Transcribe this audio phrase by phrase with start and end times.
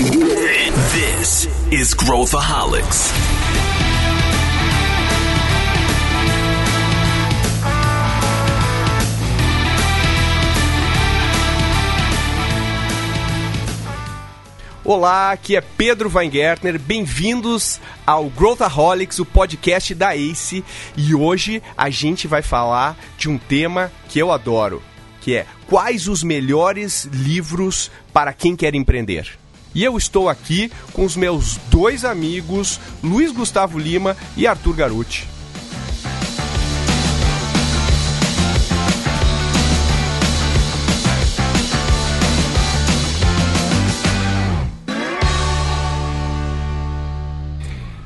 [0.00, 3.12] This is Growthaholics.
[14.82, 16.80] Olá, aqui é Pedro Weingärtner.
[16.80, 20.64] Bem-vindos ao Growthaholics, o podcast da ACE.
[20.96, 24.82] E hoje a gente vai falar de um tema que eu adoro,
[25.20, 29.39] que é quais os melhores livros para quem quer empreender.
[29.74, 35.28] E eu estou aqui com os meus dois amigos, Luiz Gustavo Lima e Arthur Garuti.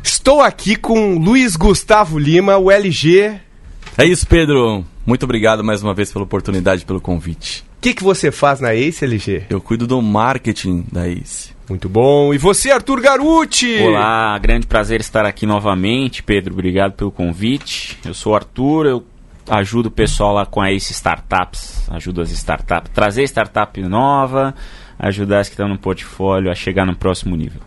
[0.03, 3.41] Estou aqui com Luiz Gustavo Lima, o LG.
[3.97, 4.85] É isso, Pedro.
[5.05, 7.63] Muito obrigado mais uma vez pela oportunidade, pelo convite.
[7.77, 9.45] O que, que você faz na Ace, LG?
[9.51, 11.54] Eu cuido do marketing da Ace.
[11.69, 12.35] Muito bom.
[12.35, 13.79] E você, Arthur Garuti?
[13.81, 16.53] Olá, grande prazer estar aqui novamente, Pedro.
[16.53, 17.99] Obrigado pelo convite.
[18.05, 19.05] Eu sou o Arthur, eu
[19.49, 24.55] ajudo o pessoal lá com a Ace Startups, ajudo as startups, trazer startup nova,
[24.99, 27.61] ajudar as que estão no portfólio a chegar no próximo nível.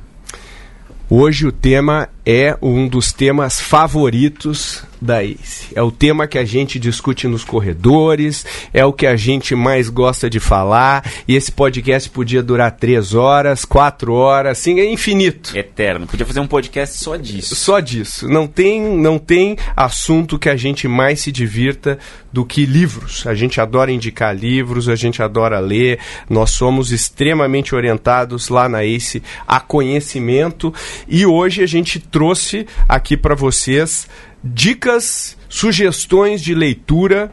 [1.09, 5.67] Hoje o tema é um dos temas favoritos da ACE.
[5.75, 9.89] É o tema que a gente discute nos corredores, é o que a gente mais
[9.89, 11.03] gosta de falar.
[11.27, 15.55] E esse podcast podia durar três horas, quatro horas, assim, é infinito.
[15.55, 16.07] Eterno.
[16.07, 17.55] Podia fazer um podcast só disso.
[17.55, 18.27] Só disso.
[18.27, 21.97] Não tem, não tem assunto que a gente mais se divirta
[22.31, 23.25] do que livros.
[23.25, 25.99] A gente adora indicar livros, a gente adora ler.
[26.29, 30.73] Nós somos extremamente orientados lá na ACE a conhecimento.
[31.07, 34.07] E hoje a gente trouxe aqui para vocês
[34.43, 37.31] dicas, sugestões de leitura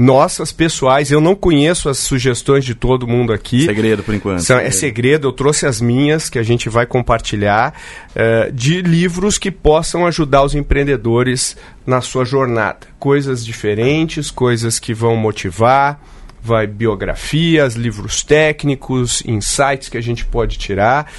[0.00, 1.10] nossas, pessoais.
[1.10, 3.66] Eu não conheço as sugestões de todo mundo aqui.
[3.66, 4.40] Segredo, por enquanto.
[4.40, 7.74] São, é segredo, eu trouxe as minhas que a gente vai compartilhar
[8.16, 11.54] uh, de livros que possam ajudar os empreendedores
[11.86, 12.86] na sua jornada.
[12.98, 16.00] Coisas diferentes, coisas que vão motivar,
[16.42, 21.12] vai biografias, livros técnicos, insights que a gente pode tirar.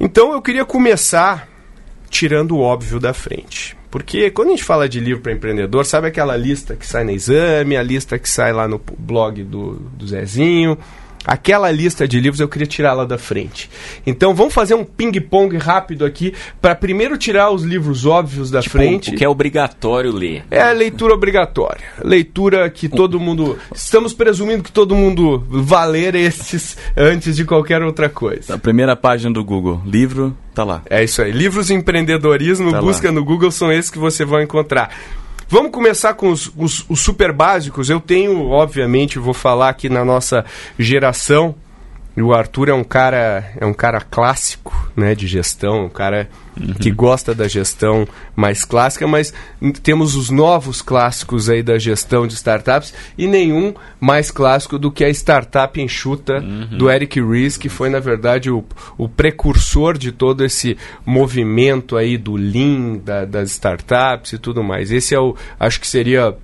[0.00, 1.48] Então eu queria começar
[2.10, 3.77] tirando o óbvio da frente.
[3.90, 7.10] Porque quando a gente fala de livro para empreendedor, sabe aquela lista que sai no
[7.10, 10.76] exame, a lista que sai lá no blog do, do Zezinho?
[11.24, 13.68] Aquela lista de livros eu queria tirá-la da frente.
[14.06, 18.72] Então vamos fazer um ping-pong rápido aqui para primeiro tirar os livros óbvios da tipo,
[18.78, 19.10] frente.
[19.10, 20.44] O que é obrigatório ler.
[20.50, 21.84] É a leitura obrigatória.
[22.02, 23.58] Leitura que todo mundo.
[23.74, 28.54] Estamos presumindo que todo mundo vá ler esses antes de qualquer outra coisa.
[28.54, 30.82] A primeira página do Google, livro, tá lá.
[30.88, 31.30] É isso aí.
[31.32, 33.14] Livros empreendedorismo, Tá busca lá.
[33.14, 34.90] no Google, são esses que você vai encontrar.
[35.48, 37.88] Vamos começar com os, os- os super básicos.
[37.88, 40.44] Eu tenho, obviamente, vou falar aqui na nossa
[40.78, 41.54] geração.
[42.18, 46.28] E o Arthur é um cara, é um cara clássico, né, de gestão, um cara
[46.80, 49.32] que gosta da gestão mais clássica, mas
[49.84, 55.04] temos os novos clássicos aí da gestão de startups e nenhum mais clássico do que
[55.04, 56.40] a startup enxuta
[56.76, 58.64] do Eric Ries, que foi na verdade o,
[58.96, 64.90] o precursor de todo esse movimento aí do Lean, da- das startups e tudo mais.
[64.90, 66.34] Esse é o, acho que seria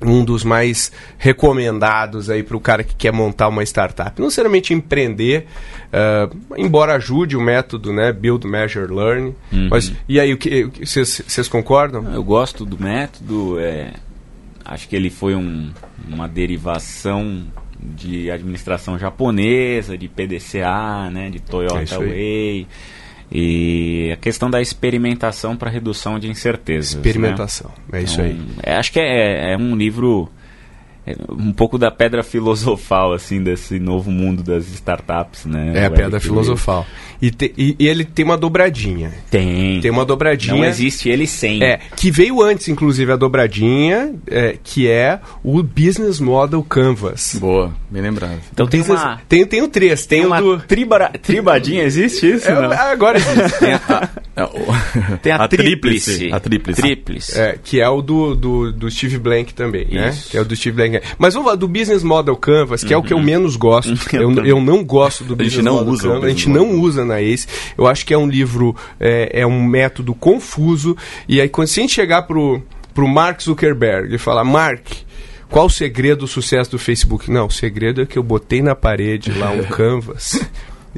[0.00, 4.18] um dos mais recomendados aí para o cara que quer montar uma startup.
[4.18, 5.46] Não necessariamente empreender,
[5.92, 9.34] ah, embora ajude o método, né, Build, Measure, Learn.
[9.70, 12.12] Mas e aí, o que vocês concordam?
[12.14, 13.92] Eu gosto do método, é,
[14.64, 15.70] acho que ele foi um-
[16.08, 17.44] uma derivação
[17.80, 22.08] de administração japonesa, de PDCA, né, de É Toyota aí.
[22.08, 22.66] Way.
[23.30, 26.94] E a questão da experimentação para redução de incertezas.
[26.94, 27.00] né?
[27.00, 28.32] Experimentação, é isso aí.
[28.32, 30.30] Então, é, acho que é, é um livro
[31.30, 35.72] um pouco da pedra filosofal assim desse novo mundo das startups, né?
[35.74, 36.86] É a pedra filosofal.
[37.20, 39.12] E, te- e- e ele tem uma dobradinha.
[39.30, 39.80] Tem.
[39.80, 40.54] Tem uma dobradinha.
[40.54, 41.62] Não existe ele sem.
[41.62, 47.36] É, que veio antes, inclusive, a dobradinha, é, que é o Business Model Canvas.
[47.40, 48.38] Boa, bem lembrado.
[48.52, 50.58] Então tem Business- uma tem, tem o três, tem, tem o uma do...
[50.60, 52.48] tribara- tribadinha, existe isso?
[52.48, 52.70] É, não?
[52.72, 53.58] agora existe.
[53.58, 56.18] Tem a, é, Tem a, tríplice.
[56.28, 56.32] tríplice.
[56.32, 56.80] A tríplice.
[56.82, 57.38] Tríplice.
[57.40, 60.10] É, que é o do, do, do Steve Blank também, né?
[60.10, 60.30] Isso.
[60.30, 60.97] Que é o do Steve Blank.
[61.18, 63.88] Mas vamos lá, do Business Model Canvas, que é o que eu menos gosto.
[64.12, 66.24] Eu eu, não gosto do A gente Business não Model usa Canvas.
[66.24, 67.46] A gente não usa na ACE.
[67.76, 70.96] Eu acho que é um livro, é, é um método confuso.
[71.28, 72.62] E aí, quando se a gente chegar pro,
[72.94, 74.86] pro Mark Zuckerberg e falar, Mark,
[75.50, 77.30] qual o segredo do sucesso do Facebook?
[77.30, 80.40] Não, o segredo é que eu botei na parede lá um canvas.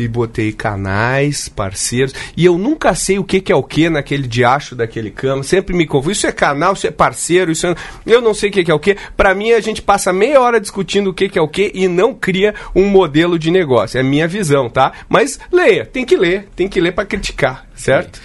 [0.02, 4.26] E botei canais, parceiros, e eu nunca sei o que, que é o que naquele
[4.26, 6.12] diacho daquele cama, sempre me confundo.
[6.12, 7.74] Isso é canal, isso é parceiro, isso é...
[8.06, 8.96] Eu não sei o que, que é o que.
[9.16, 11.86] Para mim, a gente passa meia hora discutindo o que, que é o que e
[11.88, 13.98] não cria um modelo de negócio.
[13.98, 14.92] É a minha visão, tá?
[15.08, 18.20] Mas leia, tem que ler, tem que ler para criticar, certo?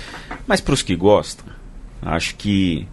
[0.48, 1.46] Mas para os que gostam,
[2.02, 2.88] acho que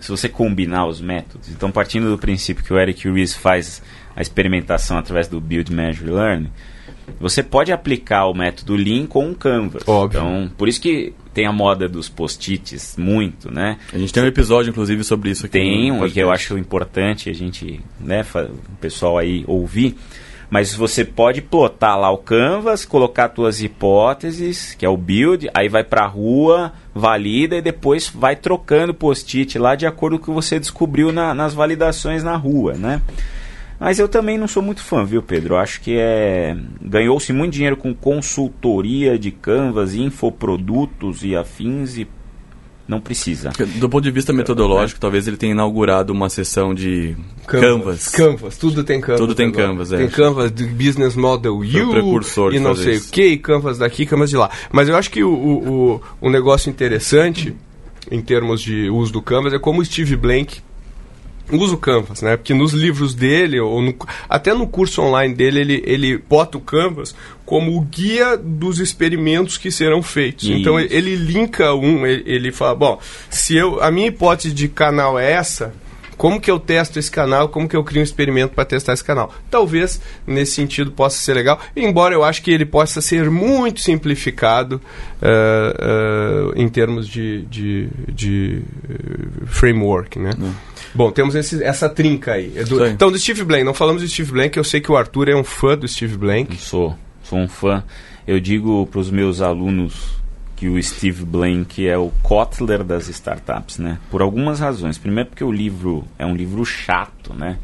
[0.00, 3.80] se você combinar os métodos, então partindo do princípio que o Eric Ries faz
[4.16, 6.50] a experimentação através do Build, Measure, Learn,
[7.20, 9.82] você pode aplicar o método Lean com um Canvas.
[9.86, 10.18] Óbvio.
[10.20, 13.78] Então, por isso que tem a moda dos post-its muito, né?
[13.92, 15.52] A gente tem um episódio, inclusive, sobre isso aqui.
[15.52, 19.96] Tem um que eu acho importante a gente, né, o pessoal aí ouvir.
[20.50, 25.66] Mas você pode plotar lá o canvas, colocar suas hipóteses, que é o build, aí
[25.66, 30.34] vai pra rua, valida e depois vai trocando post-it lá de acordo com o que
[30.34, 33.00] você descobriu na- nas validações na rua, né?
[33.82, 35.54] Mas eu também não sou muito fã, viu, Pedro?
[35.54, 42.06] Eu acho que é ganhou-se muito dinheiro com consultoria de canvas, infoprodutos e afins e
[42.86, 43.50] não precisa.
[43.80, 48.06] Do ponto de vista metodológico, talvez ele tenha inaugurado uma sessão de Canvas.
[48.10, 49.20] Canvas, tudo tem Canvas.
[49.20, 49.66] Tudo tem agora.
[49.66, 49.96] Canvas, é.
[49.96, 53.08] Tem Canvas de Business Model U precursor e não sei isso.
[53.08, 54.48] o que, Canvas daqui, Canvas de lá.
[54.70, 57.52] Mas eu acho que o, o, o, um negócio interessante
[58.08, 60.60] em termos de uso do Canvas é como o Steve Blank
[61.52, 62.36] usa o Canvas, né?
[62.36, 63.94] Porque nos livros dele, ou no-
[64.28, 67.14] até no curso online dele, ele, ele bota o Canvas
[67.44, 70.44] como o guia dos experimentos que serão feitos.
[70.44, 70.52] Isso.
[70.54, 74.68] Então ele, ele linka um, ele, ele fala, bom, se eu, a minha hipótese de
[74.68, 75.74] canal é essa,
[76.16, 79.02] como que eu testo esse canal, como que eu crio um experimento para testar esse
[79.02, 79.34] canal.
[79.50, 84.80] Talvez nesse sentido possa ser legal, embora eu acho que ele possa ser muito simplificado
[85.20, 90.30] eh, eh, em termos de, de, de, eh, framework, né?
[90.94, 92.52] Bom, temos esse- essa trinca aí.
[92.56, 92.92] É aí.
[92.92, 95.34] então, do Steve Blank, não falamos do Steve Blank, eu sei que o Arthur é
[95.36, 96.56] um fã do Steve Blank.
[96.58, 97.82] Sou, sou um fã.
[98.26, 100.20] Eu digo para os meus alunos
[100.54, 103.98] que o Steve Blank é o Kotler das startups, né?
[104.10, 104.96] Por algumas razões.
[104.98, 107.58] Primeiro porque o livro é um livro chato, né?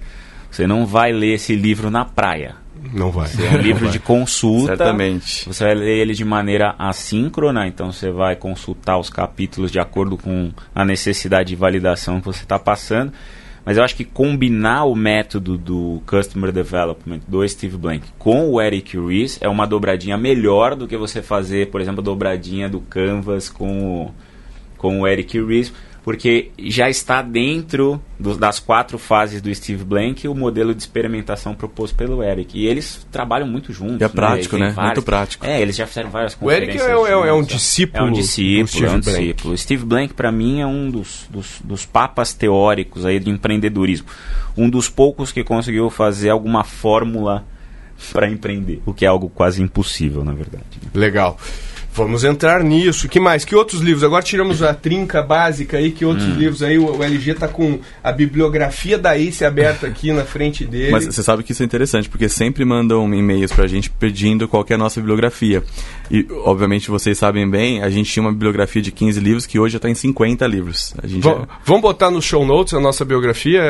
[0.51, 2.57] Você não vai ler esse livro na praia.
[2.93, 3.29] Não vai.
[3.29, 4.77] É um livro de consulta.
[4.77, 5.47] Certamente.
[5.47, 10.17] Você vai ler ele de maneira assíncrona, então você vai consultar os capítulos de acordo
[10.17, 13.13] com a necessidade de validação que você está passando.
[13.65, 18.63] Mas eu acho que combinar o método do Customer Development do Steve Blank com o
[18.63, 22.81] Eric Ries é uma dobradinha melhor do que você fazer, por exemplo, a dobradinha do
[22.81, 24.15] Canvas com o,
[24.79, 25.71] com o Eric Ries,
[26.05, 31.55] porque já está dentro do- das quatro fases do Steve Blank o modelo de experimentação
[31.55, 32.59] proposto pelo Eric.
[32.59, 34.01] E eles trabalham muito juntos.
[34.01, 34.75] E é prático, tem né?
[34.77, 35.45] Muito prático.
[35.47, 37.09] É, eles já fizeram várias O Eric conferências.
[37.09, 38.05] é, é- é um discípulo.
[38.05, 39.19] É um do discípulo, Steve é um Blank.
[39.21, 39.55] discípulo.
[39.55, 44.07] O Steve Blank, para mim, é um dos, dos, dos papas teóricos aí do empreendedorismo.
[44.57, 47.45] Um dos poucos que conseguiu fazer alguma fórmula
[48.13, 50.65] para empreender, o que é algo quase impossível, na verdade.
[50.95, 51.37] Legal.
[51.99, 53.09] Vamos entrar nisso.
[53.09, 53.45] Que mais?
[53.45, 54.05] Que outros livros?
[54.05, 55.91] Agora tiramos a trinca básica aí.
[55.91, 56.35] Que outros Hum.
[56.37, 56.79] livros aí?
[56.79, 60.93] O, o LG tá com a bibliografia da Ace aberta aqui na frente dele.
[60.93, 64.65] Mas você sabe que isso é interessante, porque sempre mandam e-mails pra gente pedindo qual
[64.69, 65.63] é a nossa bibliografia.
[66.11, 69.73] E, obviamente, vocês sabem bem, a gente tinha uma bibliografia de 15 livros que hoje
[69.73, 70.95] já está em 50 livros.
[71.03, 73.61] A gente, Va- Vamos botar no show notes a nossa biografia?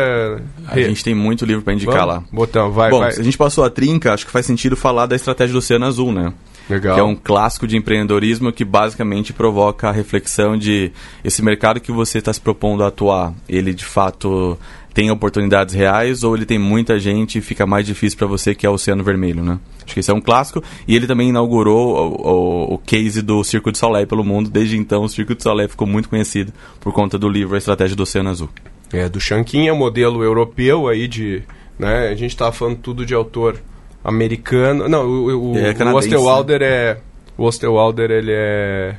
[0.66, 2.22] a gente tem muito livro para indicar lá.
[2.32, 3.10] Botar, vai, Bom, vai.
[3.10, 6.12] a gente passou a trinca, acho que faz sentido falar da estratégia do Oceano Azul,
[6.12, 6.32] né?
[6.68, 6.94] Legal.
[6.94, 7.76] Que é um clássico de
[8.18, 10.90] empreendedorismo que basicamente provoca a reflexão de
[11.24, 14.58] esse mercado que você está se propondo a atuar, ele de fato
[14.92, 18.66] tem oportunidades reais ou ele tem muita gente e fica mais difícil para você que
[18.66, 19.58] é o Oceano Vermelho, né?
[19.84, 23.44] Acho que esse é um clássico e ele também inaugurou o, o, o case do
[23.44, 24.50] Circo de Soleil pelo mundo.
[24.50, 27.96] Desde então, o Circo de Soleil ficou muito conhecido por conta do livro A Estratégia
[27.96, 28.48] do Oceano Azul.
[28.92, 31.42] É, do Shankin é modelo europeu aí de...
[31.78, 33.60] Né, a gente tava falando tudo de autor
[34.02, 34.88] americano.
[34.88, 36.98] Não, o, o, É o Osterwalder é...
[37.38, 38.96] O Osterwalder, ele é...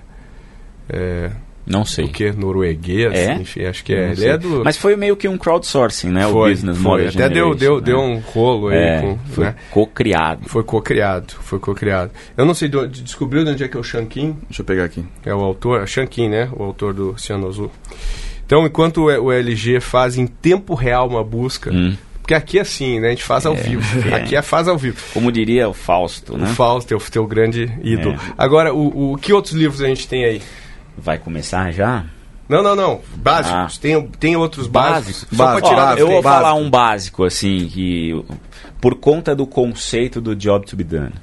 [0.90, 1.32] É...
[1.68, 2.06] Não sei.
[2.06, 2.32] O que?
[2.32, 3.14] Norueguês?
[3.14, 3.36] É?
[3.36, 4.12] Enfim, acho que é.
[4.12, 4.64] Ele é do...
[4.64, 6.26] Mas foi meio que um crowdsourcing, né?
[6.26, 6.92] o foi, Business foi.
[7.04, 8.04] Model Até deu, deu, Generation, deu né?
[8.04, 9.18] um rolo aí É, com...
[9.32, 9.56] foi né?
[9.70, 10.50] co-criado.
[10.50, 12.12] Foi co-criado, foi co-criado.
[12.36, 14.36] Eu não sei, de onde, descobriu de onde é que é o Shankin?
[14.48, 15.06] Deixa eu pegar aqui.
[15.24, 16.50] É o autor, Shankin, né?
[16.54, 17.70] O autor do Oceano Azul.
[18.44, 21.96] Então, enquanto o o LG faz em tempo real uma busca, Hum.
[22.30, 23.08] Porque aqui é assim, né?
[23.08, 23.84] A gente faz ao vivo.
[24.08, 24.14] é.
[24.14, 25.02] Aqui é faz ao vivo.
[25.14, 26.46] Como diria o Fausto, O né?
[26.54, 28.14] Fausto, teu, teu grande ídolo.
[28.14, 28.34] É.
[28.38, 30.42] Agora, o, o que outros livros a gente tem aí?
[30.96, 32.06] Vai começar já?
[32.48, 33.02] Não, não, não.
[33.16, 33.80] Básicos.
[33.80, 35.24] Tem, tem outros básicos.
[35.24, 35.38] Básicos?
[35.38, 35.70] Só pra Básico.
[35.70, 36.44] tirar da eu vou básico.
[36.44, 38.24] falar um básico, assim, que
[38.80, 41.14] por conta do conceito do job to be done,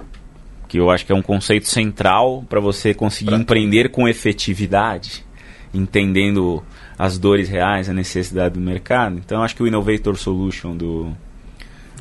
[0.66, 5.24] que eu acho que é um conceito central para você conseguir empreender com efetividade,
[5.72, 6.64] entendendo
[6.98, 9.16] as dores reais, a necessidade do mercado.
[9.18, 11.12] Então, acho que o Innovator Solution do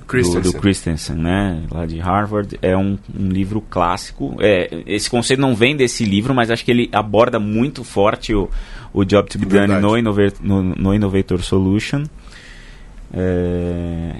[0.07, 0.41] Christensen.
[0.41, 1.63] do, do Christensen, né?
[1.71, 2.57] Lá de Harvard.
[2.61, 4.35] É um, um livro clássico.
[4.39, 8.49] É, esse conceito não vem desse livro, mas acho que ele aborda muito forte o,
[8.93, 12.03] o Job to be Done no, Innova- no, no Innovator Solution.
[13.13, 14.15] É,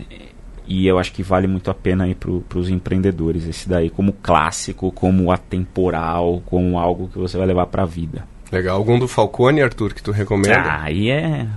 [0.68, 4.14] e eu acho que vale muito a pena aí para os empreendedores esse daí, como
[4.14, 8.28] clássico, como atemporal, como algo que você vai levar para a vida.
[8.52, 8.78] Legal.
[8.78, 10.60] Algum do Falcone, Arthur, que tu recomenda?
[10.60, 11.48] Ah, aí é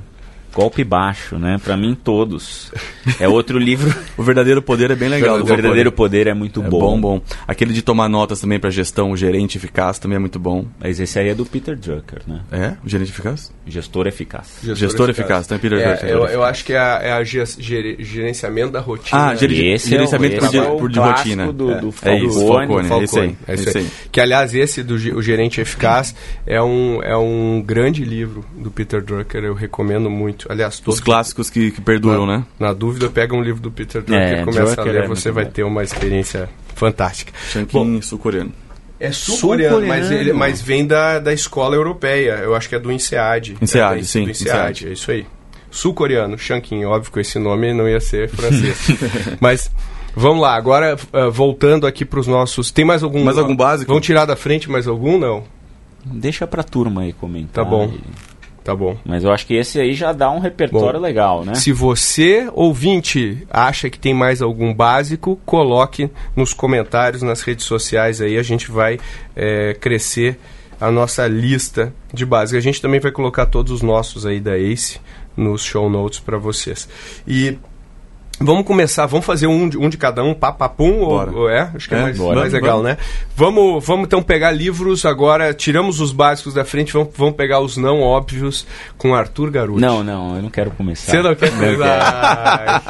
[0.59, 1.57] golpe baixo, né?
[1.62, 2.73] Para mim todos.
[3.21, 3.95] É outro livro.
[4.19, 5.37] O verdadeiro poder é bem legal.
[5.37, 5.97] o verdadeiro Falcone.
[5.97, 6.79] poder é muito É bom.
[6.81, 7.23] bom, bom.
[7.47, 10.65] Aquele de tomar notas também para gestão, o gerente eficaz também é muito bom.
[10.81, 12.41] Mas esse aí é do Peter Drucker, né?
[12.50, 12.73] É?
[12.85, 13.53] O gerente eficaz?
[13.65, 14.59] Gestor eficaz.
[14.75, 16.09] Gestor eficaz, então é Peter É, Drucker.
[16.11, 19.31] eu, eu acho que é a, é a ge- gere- gerenciamento da rotina.
[19.31, 21.53] Ah, E esse gerenciamento é o, por esse di- é o por de rotina.
[21.53, 21.81] Do, É.
[21.81, 22.67] do É isso, Falcone.
[22.67, 22.88] Falcone.
[22.88, 23.85] Falcone, esse aí, é isso esse aí.
[23.85, 23.91] aí.
[24.11, 26.12] Que, aliás, esse do o Gerente Eficaz
[26.45, 30.48] é um, é um grande livro do Peter Drucker, eu recomendo muito.
[30.49, 32.45] Aliás, Os todos clássicos que, que perduram, né?
[32.59, 35.07] Na dúvida, pega um livro do Peter Drucker É, e começa Drucker a ler, é
[35.09, 35.50] você vai bom.
[35.50, 37.33] ter uma experiência fantástica.
[37.50, 38.52] Shankin sul-coreano.
[38.99, 40.14] É sul-coreano, mas, Sul-coreano.
[40.14, 42.38] ele- mas vem da, da escola europeia.
[42.43, 43.57] Eu acho que é do INSEAD.
[43.61, 44.88] INSEAD, é, do- sim, Do INSEAD, INSEAD.
[44.88, 45.26] é isso aí.
[45.71, 46.85] Sul-coreano, Shankin.
[46.87, 48.88] Óbvio que esse nome não ia ser francês.
[49.40, 49.71] mas
[50.17, 52.71] vamos lá, agora ah, voltando aqui para os nossos...
[52.71, 53.23] Tem mais algum...
[53.23, 53.88] Mais algum básico?
[53.93, 55.19] Vamos tirar da frente mais algum?
[55.19, 55.45] Não.
[56.05, 57.64] Deixa pra turma aí comentar.
[57.64, 57.93] Tá bom.
[57.93, 58.00] E-
[58.69, 58.99] Tá bom.
[59.03, 61.55] Mas eu acho que esse aí já dá um repertório Bom, legal, né?
[61.55, 68.21] Se você, ouvinte, acha que tem mais algum básico, coloque nos comentários, nas redes sociais
[68.21, 68.99] aí, a gente vai
[69.35, 70.39] é, crescer
[70.79, 72.59] a nossa lista de básicos.
[72.59, 75.01] A gente também vai colocar todos os nossos aí da ACE
[75.35, 76.87] nos show notes para vocês.
[77.27, 77.57] E
[78.40, 81.30] vamos começar, vamos fazer um de, um de cada um, papapum, ou, Bora.
[81.33, 81.71] ou é?
[81.75, 82.40] Acho que é, É, mais, bora.
[82.40, 82.90] mais legal, Vamos.
[82.92, 82.99] né?
[83.37, 87.76] Vamos, vamos então pegar livros agora, tiramos os básicos da frente, vamos, vamos pegar os
[87.76, 88.66] não óbvios
[88.97, 89.80] com Arthur Garuti.
[89.80, 91.11] Não, não, eu não quero começar.
[91.12, 91.52] Você não quer.
[91.83, 92.80] Ai.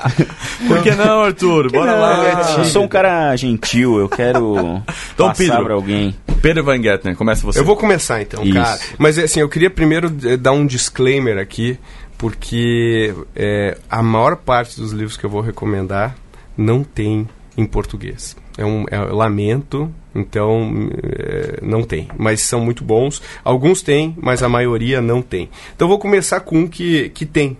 [0.67, 1.71] Por que não, Arthur?
[1.71, 2.55] Bora Não, lá.
[2.59, 4.55] eu sou um cara gentil, eu quero
[5.15, 6.15] Então, passar pra alguém.
[6.43, 7.59] Pedro Van Gettner, começa você.
[7.59, 8.55] Eu vou começar então, Isso.
[8.55, 8.79] cara.
[8.97, 11.79] Mas assim, eu queria primeiro dar um disclaimer aqui,
[12.19, 16.17] porque eh, a maior parte dos livros que eu vou recomendar
[16.57, 18.37] não tem em português.
[18.59, 22.09] É um é, lamento, então eh, não tem.
[22.19, 23.23] Mas são muito bons.
[23.45, 25.49] Alguns têm, mas a maioria não tem.
[25.77, 27.57] Então vou começar com um que, que tem,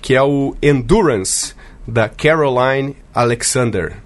[0.00, 1.54] que é o Endurance,
[1.86, 3.96] da Caroline Alexander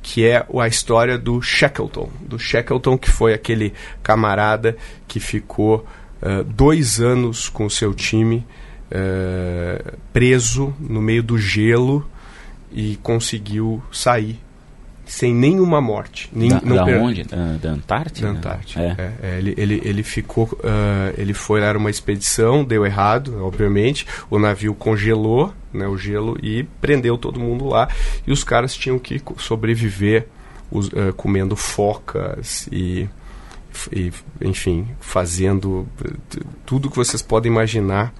[0.00, 2.08] que é a história do Shackleton.
[2.22, 4.74] Do Shackleton, que foi aquele camarada
[5.06, 5.84] que ficou
[6.22, 8.46] eh, dois anos com o seu time
[8.90, 12.08] eh, preso no meio do gelo
[12.72, 14.38] e conseguiu sair
[15.06, 16.28] sem nenhuma morte.
[16.34, 17.22] Nem, Da, não da per- onde?
[17.24, 18.30] Da, da Antártida?
[18.32, 18.82] da Antártida.
[18.82, 18.86] É.
[19.00, 20.50] É, é, ele, ele, ele ficou.
[20.62, 24.06] ah, ele foi, era uma expedição, deu errado, obviamente.
[24.28, 27.88] O navio congelou né, o gelo e prendeu todo mundo lá.
[28.26, 30.26] E os caras tinham que sobreviver
[30.70, 33.08] os- ah, comendo focas e,
[33.90, 38.12] e, enfim, fazendo eh, tudo que vocês podem imaginar.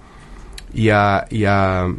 [0.73, 1.27] E a.
[1.31, 1.91] E a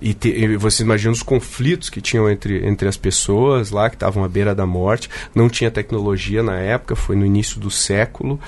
[0.00, 3.96] e, te, e você imagina os conflitos que tinham entre, entre as pessoas lá, que
[3.96, 5.08] estavam à beira da morte.
[5.34, 8.38] Não tinha tecnologia na época, foi no início do século.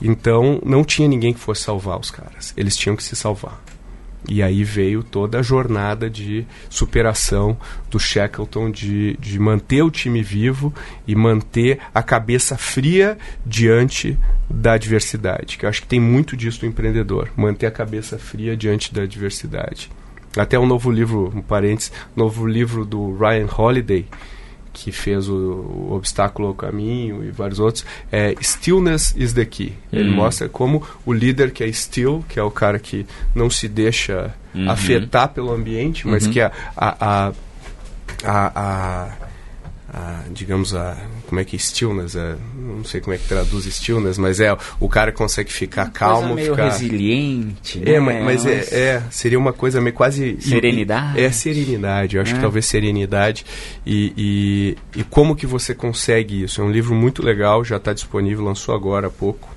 [0.00, 2.52] Então, não tinha ninguém que fosse salvar os caras.
[2.56, 3.63] Eles tinham que se salvar.
[4.28, 7.56] E aí veio toda a jornada de superação
[7.90, 10.72] do Shackleton de, de manter o time vivo
[11.06, 15.58] e manter a cabeça fria diante da adversidade.
[15.58, 19.02] Que eu acho que tem muito disso do empreendedor, manter a cabeça fria diante da
[19.02, 19.90] adversidade.
[20.36, 24.06] Até um novo livro, um parênteses, novo livro do Ryan Holiday,
[24.74, 29.72] que fez o, o Obstáculo ao Caminho e vários outros, é Stillness is the Key.
[29.92, 30.14] Ele Hum.
[30.16, 34.34] mostra como o líder que é still, que é o cara que não se deixa
[34.54, 34.70] Uhum.
[34.70, 36.32] afetar pelo ambiente, mas Uhum.
[36.32, 37.32] que a, a,
[38.24, 39.08] a, a,
[39.94, 40.96] a- digamos a
[41.28, 44.88] como é que stillness é, não sei como é que traduz stillness mas é o
[44.88, 47.82] cara consegue ficar calmo Coisa meio ficar resiliente.
[47.84, 48.00] é, né?
[48.00, 50.36] mas, mas é, é, seria uma coisa meio quase.
[50.40, 51.20] Serenidade?
[51.20, 52.16] É, serenidade.
[52.16, 52.34] Eu acho É.
[52.36, 53.44] que talvez serenidade.
[53.86, 54.12] E,
[54.94, 56.60] e, e como que você consegue isso?
[56.60, 59.53] É um livro muito legal, já está disponível, lançou agora há pouco.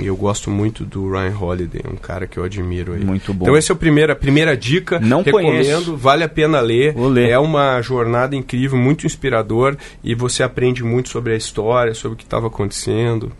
[0.00, 3.04] E eu gosto muito do Ryan Holiday, um cara que eu admiro aí.
[3.04, 3.44] Muito bom.
[3.46, 5.00] Então esse é o primeiro, a primeira dica.
[5.00, 5.96] Não recomendo, conheço.
[5.96, 6.92] vale a pena ler.
[6.94, 7.30] Vou ler.
[7.30, 12.16] É uma jornada incrível, muito inspirador e você aprende muito sobre a história, sobre o
[12.16, 13.32] que estava acontecendo,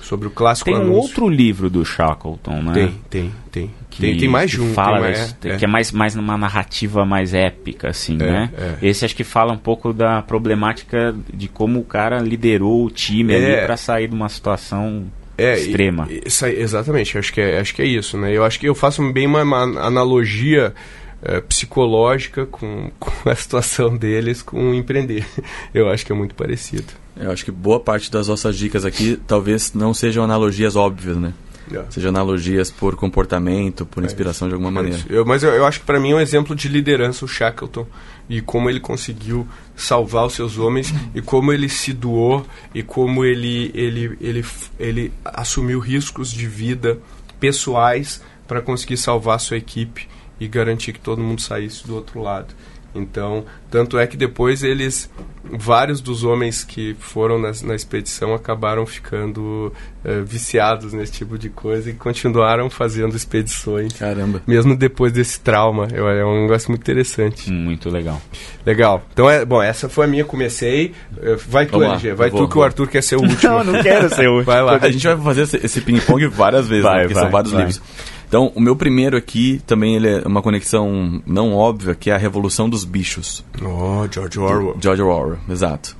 [0.00, 1.00] sobre o clássico Tem um anúncio.
[1.02, 2.72] outro livro do Shackleton, né?
[2.72, 3.70] Tem, tem, tem.
[3.90, 4.72] que- tem, tem mais de um.
[4.74, 8.50] Fala tem mais, é, Que é mais, mais numa narrativa mais épica, assim, É, né?
[8.56, 8.86] é.
[8.86, 13.32] Esse acho que fala um pouco da problemática de como o cara liderou o time
[13.34, 13.36] É.
[13.58, 15.04] ali pra sair de uma situação
[15.38, 16.06] é, extrema.
[16.10, 18.32] e- isso exatamente, acho que, é, acho que é isso, né?
[18.32, 20.74] Eu acho que eu faço bem uma, uma analogia
[21.22, 25.26] uh, psicológica com, com, a situação deles com empreender.
[25.74, 26.92] Eu acho que é muito parecido.
[27.16, 31.32] Eu acho que boa parte das nossas dicas aqui talvez não sejam analogias óbvias, né?
[31.68, 31.90] Yeah.
[31.90, 34.98] Sejam analogias por comportamento, por é inspiração de alguma é maneira.
[35.08, 37.86] Eu, mas eu, eu, acho que para mim é um exemplo de liderança o Shackleton
[38.28, 43.24] e como ele conseguiu salvar os seus homens e como ele se doou e como
[43.24, 44.44] ele ele ele,
[44.78, 46.98] ele assumiu riscos de vida
[47.40, 50.08] pessoais para conseguir salvar a sua equipe
[50.38, 52.54] e garantir que todo mundo saísse do outro lado.
[52.96, 55.10] Então, tanto é que depois eles,
[55.44, 59.72] vários dos homens que foram na, na expedição acabaram ficando
[60.04, 63.92] uh, viciados nesse tipo de coisa e continuaram fazendo expedições.
[63.92, 64.42] Caramba.
[64.46, 65.88] Mesmo depois desse trauma.
[65.92, 67.50] Eu, é um negócio muito interessante.
[67.52, 68.20] Muito legal.
[68.64, 69.04] Legal.
[69.12, 70.92] Então, é, bom, essa foi a minha, comecei.
[71.12, 72.62] Uh, vai tu, LG, vai vou, tu que vou.
[72.62, 73.40] o Arthur quer ser o último.
[73.62, 74.52] não, não quero ser o último.
[74.52, 74.78] Vai lá.
[74.80, 77.52] A gente vai fazer esse, esse ping-pong várias vezes, vai, né, porque vai, são vários
[77.52, 77.62] vai.
[77.62, 77.82] livros.
[78.28, 82.18] Então, o meu primeiro aqui também ele é uma conexão não óbvia, que é a
[82.18, 83.44] Revolução dos Bichos.
[83.62, 84.76] Oh, George Orwell.
[84.80, 85.96] George Orwell, exato.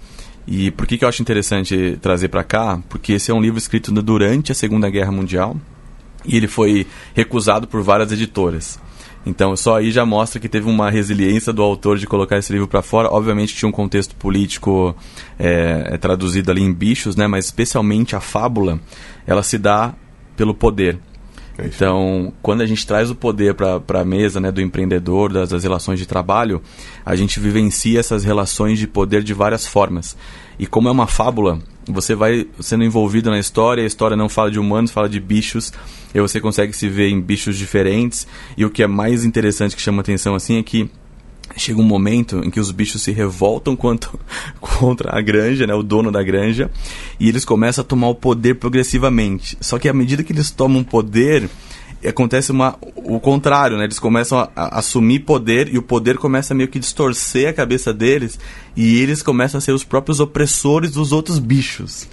[0.47, 2.80] E por que, que eu acho interessante trazer para cá?
[2.88, 5.56] Porque esse é um livro escrito durante a Segunda Guerra Mundial
[6.25, 8.78] e ele foi recusado por várias editoras.
[9.25, 12.68] Então, só aí já mostra que teve uma resiliência do autor de colocar esse livro
[12.68, 13.09] para fora.
[13.11, 14.95] Obviamente tinha um contexto político
[15.37, 17.26] é, é, traduzido ali em bichos, né?
[17.26, 18.78] Mas especialmente a fábula,
[19.26, 19.95] ela se dá
[20.37, 20.97] pelo poder.
[21.59, 25.51] É então, quando a gente traz o poder para a mesa né, do empreendedor, das,
[25.51, 26.61] das, relações de trabalho,
[27.05, 30.17] a gente vivencia essas relações de poder de várias formas.
[30.59, 34.51] E como é uma fábula, você vai sendo envolvido na história, a história não fala
[34.51, 35.73] de humanos, fala de bichos,
[36.15, 38.27] e você consegue se ver em bichos diferentes.
[38.57, 40.91] E o que é mais interessante que chama atenção assim é que
[41.57, 44.19] chega um momento em que os bichos se revoltam quanto,
[44.61, 46.71] contra a granja, né, o dono da granja,
[47.19, 49.57] e eles começam a tomar o poder progressivamente.
[49.61, 51.49] Só que à medida que eles tomam poder,
[52.07, 53.85] acontece uma, o contrário, né?
[53.85, 57.53] Eles começam a, a, assumir poder e o poder começa a meio que distorcer a
[57.53, 58.38] cabeça deles
[58.76, 62.09] e eles começam a ser os próprios opressores dos outros bichos.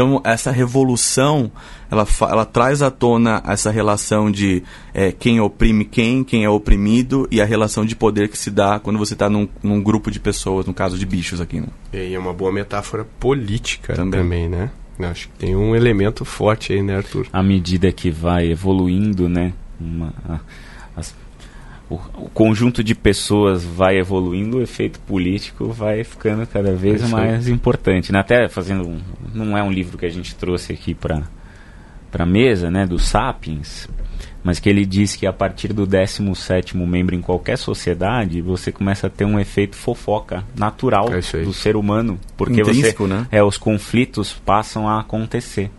[0.00, 1.52] Então, essa revolução,
[1.90, 4.62] ela, ela traz à tona essa relação de
[4.94, 8.80] é, quem oprime quem, quem é oprimido, e a relação de poder que se dá
[8.80, 11.60] quando você está num, num, grupo de pessoas, no caso de bichos aqui.
[11.60, 11.66] Né?
[11.92, 14.70] E é uma boa metáfora política também, também né?
[15.00, 17.26] Acho que tem um elemento forte aí, né, Arthur?
[17.30, 19.52] À medida que vai evoluindo, né?
[19.78, 20.40] Uma, as
[21.90, 27.48] o, o, conjunto de pessoas vai evoluindo, o efeito político vai ficando cada vez mais
[27.48, 28.12] importante.
[28.12, 28.20] Né?
[28.20, 29.00] Até fazendo um,
[29.34, 31.22] não é um livro que a gente trouxe aqui para
[32.10, 33.88] para mesa, né, do Sapiens,
[34.42, 39.06] mas que ele diz que a partir do 17 membro em qualquer sociedade, você começa
[39.06, 43.26] a ter um efeito fofoca natural é do ser humano, porque Intrínseco, você né?
[43.30, 45.70] é os conflitos passam a acontecer.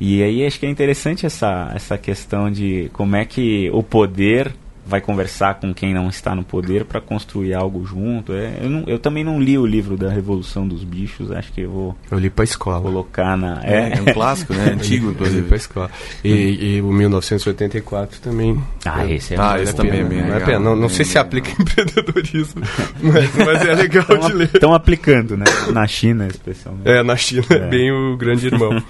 [0.00, 4.52] E aí acho que é interessante essa essa questão de como é que o poder
[4.90, 8.32] vai conversar com quem não está no poder para construir algo junto.
[8.32, 11.60] É, eu, não, eu, também não li o livro da Revolução dos Bichos, acho que
[11.60, 11.96] eu vou.
[12.10, 12.80] Eu li para escola.
[12.80, 13.60] Colocar na.
[13.62, 14.72] É, é um clássico, né?
[14.74, 15.38] Antigo, inclusive.
[15.38, 15.90] Eu li para escola.
[16.24, 18.60] E, e, o 1984 também.
[18.84, 20.58] Ah, esse é Ah, esse também é bem Não, é pena.
[20.58, 22.62] não, não sei se aplica em empreendedorismo,
[23.00, 24.50] mas, mas, é legal tão de ler.
[24.52, 25.44] Estão aplicando, né?
[25.72, 26.88] Na China, especialmente.
[26.88, 27.68] É, na China, é.
[27.68, 28.82] bem o grande irmão.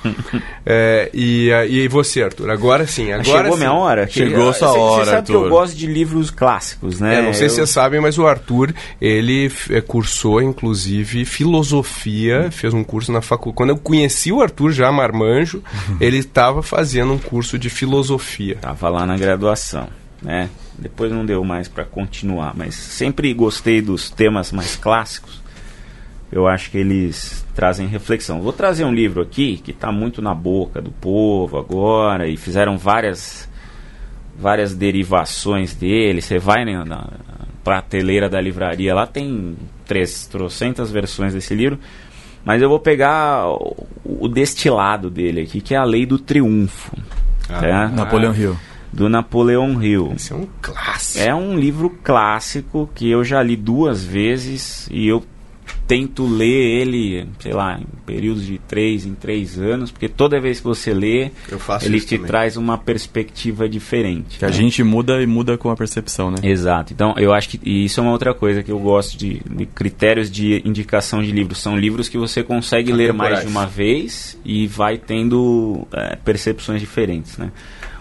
[0.65, 2.51] é, e, e você, Arthur?
[2.51, 3.13] Agora sim.
[3.13, 3.59] Agora Chegou sim.
[3.59, 4.07] minha hora?
[4.09, 5.33] Chegou sua hora, Você sabe Arthur.
[5.33, 7.19] que eu gosto de livros clássicos, né?
[7.19, 7.51] É, não sei eu...
[7.51, 13.21] se vocês sabem, mas o Arthur, ele é, cursou, inclusive, filosofia, fez um curso na
[13.21, 13.57] faculdade.
[13.57, 15.63] Quando eu conheci o Arthur já marmanjo,
[16.01, 18.57] ele estava fazendo um curso de filosofia.
[18.61, 19.89] Tava lá na graduação,
[20.23, 20.49] né?
[20.79, 25.41] Depois não deu mais para continuar, mas sempre gostei dos temas mais clássicos.
[26.33, 28.41] Eu acho que eles trazem reflexão.
[28.41, 32.79] Vou trazer um livro aqui que está muito na boca do povo agora e fizeram
[32.79, 33.50] várias
[34.41, 36.23] várias derivações dele.
[36.23, 37.09] Você vai na, na
[37.63, 41.79] prateleira da livraria, lá tem três, trocentas versões desse livro.
[42.45, 46.97] Mas eu vou pegar o, o destilado dele aqui, que é a Lei do Triunfo.
[47.49, 47.89] Ah, tá?
[47.89, 48.57] Napoleão Hill.
[48.93, 50.13] Do Napoleão Hill.
[50.17, 51.25] Esse é um clássico.
[51.25, 55.23] É um livro clássico que eu já li duas vezes e eu
[55.91, 60.59] tento ler ele, sei lá, em períodos de três em três anos, porque toda vez
[60.61, 61.33] que você lê,
[61.83, 62.29] ele te também.
[62.29, 64.39] traz uma perspectiva diferente.
[64.39, 64.51] Que né?
[64.53, 66.37] a gente muda e muda com a percepção, né?
[66.45, 66.93] Exato.
[66.93, 69.67] Então, eu acho que e isso é uma outra coisa que eu gosto de, de
[69.67, 71.59] critérios de indicação de livros.
[71.59, 76.81] São livros que você consegue ler mais de uma vez e vai tendo é, percepções
[76.81, 77.51] diferentes, né?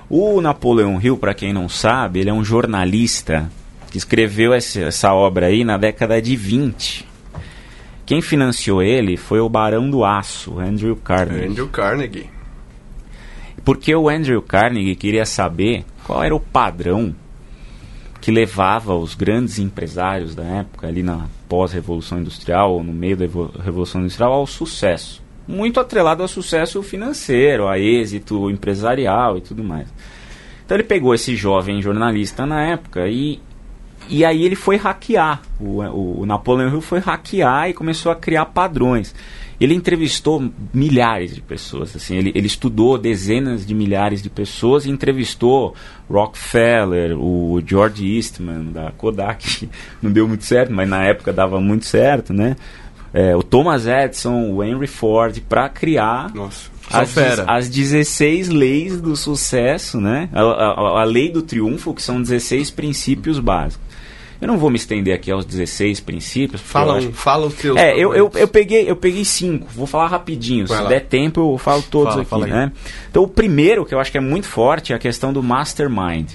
[0.08, 3.52] O Napoleão Hill, para quem não sabe, ele é um jornalista
[3.90, 7.09] que escreveu essa, essa obra aí na década de 20
[8.10, 11.46] quem financiou ele foi o Barão do Aço, Andrew Carnegie.
[11.46, 12.28] Andrew Carnegie.
[13.64, 17.16] Porque o Andrew Carnegie queria saber qual era o padrão
[18.20, 23.28] que levava os grandes empresários da época, ali na pós-revolução industrial, ou no meio da
[23.64, 25.22] revolução industrial, ao sucesso.
[25.48, 29.88] Muito atrelado ao sucesso financeiro, a êxito empresarial e tudo mais.
[30.66, 33.40] Então ele pegou esse jovem jornalista na época e,
[34.10, 35.42] e aí ele foi hackear.
[35.60, 39.14] O, o, o Napoleão Hill foi hackear e começou a criar padrões.
[39.60, 44.90] Ele entrevistou milhares de pessoas, assim, ele, ele estudou dezenas de milhares de pessoas e
[44.90, 45.76] entrevistou
[46.10, 49.70] Rockefeller, o George Eastman da Kodak,
[50.02, 52.56] não deu muito certo, mas na época dava muito certo, né?
[53.14, 59.16] É, o Thomas Edison, o Henry Ford, para criar Nossa, as, as 16 leis do
[59.16, 60.30] sucesso, né?
[60.32, 63.89] A, a, a lei do triunfo, que são 16 princípios básicos.
[64.42, 66.62] Eu não vou me estender aqui aos 16 princípios.
[66.62, 67.12] Fala, acho...
[67.12, 67.78] fala o teu.
[67.78, 69.68] É, eu, eu, eu, peguei, eu peguei cinco.
[69.76, 70.66] Vou falar rapidinho.
[70.66, 70.90] Vai Se lá.
[70.90, 72.30] der tempo, eu falo todos fala, aqui.
[72.30, 72.72] Fala né?
[73.10, 76.32] Então, o primeiro, que eu acho que é muito forte, é a questão do mastermind.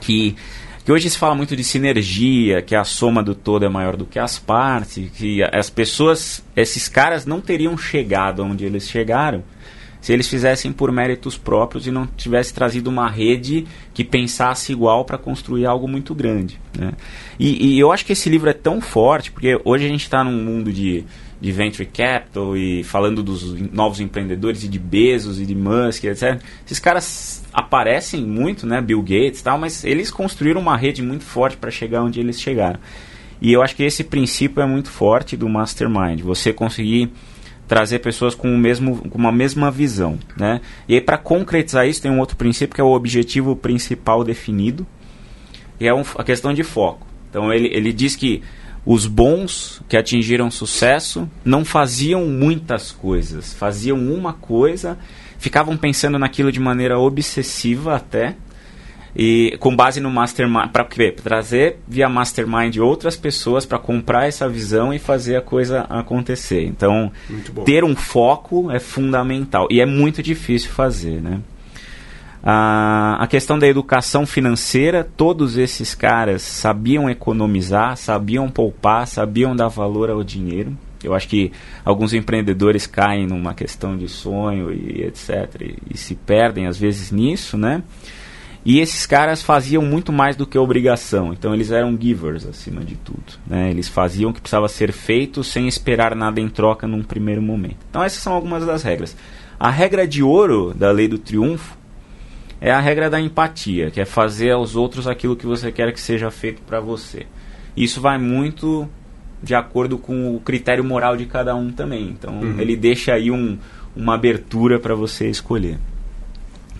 [0.00, 0.36] Que,
[0.84, 4.04] que hoje se fala muito de sinergia, que a soma do todo é maior do
[4.04, 9.42] que as partes, que as pessoas, esses caras não teriam chegado onde eles chegaram
[10.00, 15.04] se eles fizessem por méritos próprios e não tivesse trazido uma rede que pensasse igual
[15.04, 16.60] para construir algo muito grande.
[16.78, 16.92] Né?
[17.38, 20.22] E, e, eu acho que esse livro é tão forte, porque hoje a gente está
[20.22, 21.04] num mundo de,
[21.40, 26.40] de venture capital e falando dos novos empreendedores e de Bezos e de Musk, etc.
[26.64, 31.24] Esses caras aparecem muito, né, Bill Gates e tal, mas eles construíram uma rede muito
[31.24, 32.78] forte para chegar onde eles chegaram.
[33.40, 37.10] E eu acho que esse princípio é muito forte do mastermind, você conseguir
[37.68, 40.18] trazer pessoas com, o mesmo, com uma mesma visão.
[40.36, 40.60] Né?
[40.88, 44.86] E aí, para concretizar isso, tem um outro princípio que é o objetivo principal definido,
[45.78, 47.06] e é um, a questão de foco.
[47.30, 48.42] Então, ele, ele diz que
[48.84, 54.98] os bons que atingiram sucesso não faziam muitas coisas, faziam uma coisa,
[55.38, 58.34] ficavam pensando naquilo de maneira obsessiva até,
[59.14, 60.86] e com base no mastermind para
[61.22, 66.64] trazer via mastermind outras pessoas para comprar essa visão e fazer a coisa acontecer.
[66.64, 67.10] Então
[67.64, 69.66] ter um foco é fundamental.
[69.70, 71.40] E é muito difícil fazer né?
[72.42, 79.68] A, a questão da educação financeira todos esses caras sabiam economizar sabiam poupar sabiam dar
[79.68, 80.76] valor ao dinheiro.
[81.02, 81.52] Eu acho que
[81.84, 87.10] alguns empreendedores caem numa questão de sonho e etc e, e se perdem às vezes
[87.10, 87.82] nisso né
[88.68, 92.96] e esses caras faziam muito mais do que obrigação, então eles eram givers acima de
[92.96, 93.24] tudo.
[93.46, 93.70] Né?
[93.70, 97.78] Eles faziam o que precisava ser feito sem esperar nada em troca num primeiro momento.
[97.88, 99.16] Então essas são algumas das regras.
[99.58, 101.78] A regra de ouro da lei do triunfo
[102.60, 105.98] é a regra da empatia, que é fazer aos outros aquilo que você quer que
[105.98, 107.24] seja feito para você.
[107.74, 108.86] Isso vai muito
[109.42, 112.10] de acordo com o critério moral de cada um também.
[112.10, 112.60] Então uhum.
[112.60, 113.56] ele deixa aí um,
[113.96, 115.78] uma abertura para você escolher.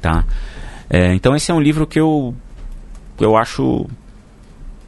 [0.02, 0.26] Tá?
[0.90, 2.34] É, então esse é um livro que eu,
[3.20, 3.86] eu acho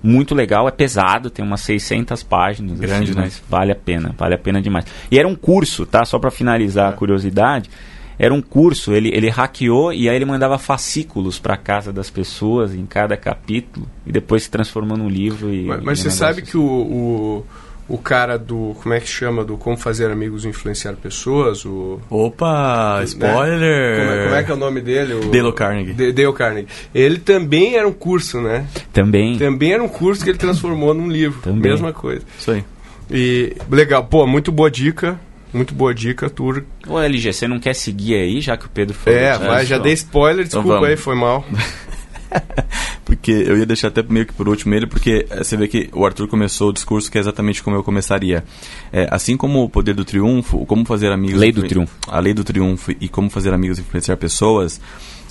[0.02, 4.14] muito legal, é pesado, tem umas 600 páginas, assim, Grande, assim, mas vale a pena,
[4.16, 4.86] vale a pena demais.
[5.10, 6.04] E era um curso, tá?
[6.04, 6.94] Só para finalizar é.
[6.94, 7.70] a curiosidade,
[8.18, 12.74] era um curso, ele, ele hackeou e aí ele mandava fascículos para casa das pessoas
[12.74, 15.52] em cada capítulo e depois se transformou num livro.
[15.52, 16.50] E, mas, mas você sabe assim.
[16.50, 17.46] que o, o
[17.90, 18.76] o cara do.
[18.80, 19.44] Como é que chama?
[19.44, 21.64] Do Como Fazer Amigos Influenciar Pessoas.
[21.64, 22.98] O, Opa!
[23.00, 23.04] Né?
[23.04, 23.58] Spoiler!
[23.58, 24.04] Né?
[24.04, 25.14] Como, é, como, é, que é o nome dele?
[25.14, 25.92] O, Dale Carnegie.
[25.92, 26.68] De, Dale Carnegie.
[26.94, 28.64] Ele também era um curso, né?
[28.92, 29.36] Também.
[29.36, 31.40] Também era um curso que ele transformou num livro.
[31.42, 31.72] Também.
[31.72, 32.22] Mesma coisa.
[32.38, 32.64] Isso aí.
[33.10, 35.18] E legal, pô, muito boa dica.
[35.52, 36.64] Muito boa dica, Tur.
[36.86, 39.18] Ô, LG, você não quer seguir aí, já que o Pedro falou?
[39.18, 41.44] É, vai, já dei spoiler, então desculpa então aí, foi mal.
[43.04, 45.90] porque eu ia deixar até meio que por último ele, porque eh, você vê que
[45.92, 48.44] o Arthur começou o discurso que é exatamente como eu começaria.
[48.92, 51.40] É, assim como o poder do triunfo, como fazer amigos.
[51.40, 51.94] Lei do triunfo.
[52.08, 54.80] A lei do triunfo e como fazer amigos e influenciar pessoas,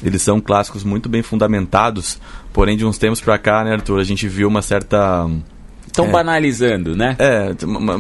[0.04, 2.20] eles são clássicos muito bem fundamentados,
[2.54, 5.30] porém de uns tempos para cá, né, Arthur, a gente viu uma certa.
[5.86, 7.16] Estão é, banalizando, né?
[7.18, 7.52] É,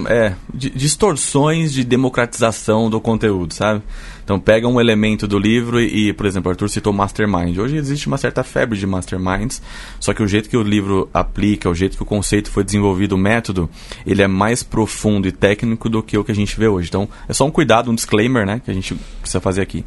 [0.09, 3.81] é, distorções de democratização do conteúdo, sabe?
[4.29, 7.57] Então pega um elemento do livro e, por exemplo, Arthur citou Mastermind.
[7.57, 9.59] Hoje existe uma certa febre de Masterminds,
[9.99, 13.13] só que o jeito que o livro aplica, o jeito que o conceito foi desenvolvido,
[13.13, 13.67] o método,
[14.05, 16.89] ele é mais profundo e técnico do que o que a gente vê hoje.
[16.89, 19.83] Então é só um cuidado, um disclaimer, né, que a gente precisa fazer aqui.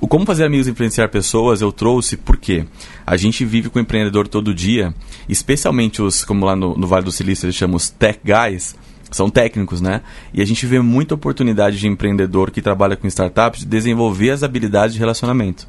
[0.00, 2.64] O como fazer amigos e influenciar pessoas eu trouxe porque
[3.06, 4.92] a gente vive com o empreendedor todo dia,
[5.28, 8.74] especialmente os, como lá no, no Vale do Silício eles chamam os tech guys,
[9.10, 10.02] são técnicos, né?
[10.32, 14.42] E a gente vê muita oportunidade de empreendedor que trabalha com startups de desenvolver as
[14.42, 15.66] habilidades de relacionamento.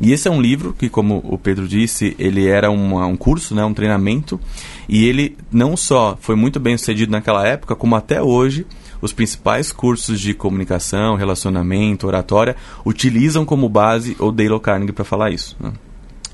[0.00, 3.54] E esse é um livro que, como o Pedro disse, ele era uma, um curso,
[3.54, 4.40] né, um treinamento,
[4.88, 8.66] e ele não só foi muito bem sucedido naquela época, como até hoje
[9.00, 15.30] os principais cursos de comunicação, relacionamento, oratória utilizam como base o Dale Carnegie para falar
[15.30, 15.56] isso.
[15.60, 15.72] Né?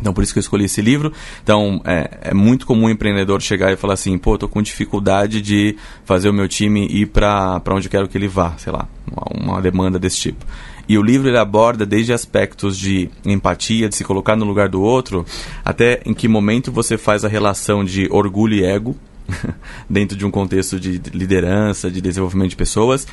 [0.01, 1.13] Então, por isso que eu escolhi esse livro.
[1.43, 5.41] Então, é, é muito comum o empreendedor chegar e falar assim: pô, tô com dificuldade
[5.41, 9.53] de fazer o meu time ir para onde quero que ele vá, sei lá, uma,
[9.53, 10.45] uma demanda desse tipo.
[10.89, 14.83] E o livro ele aborda desde aspectos de empatia, de se colocar no lugar do
[14.83, 15.25] outro,
[15.65, 18.97] até em que momento você faz a relação de orgulho e ego
[19.89, 23.07] dentro de um contexto de liderança, de desenvolvimento de pessoas.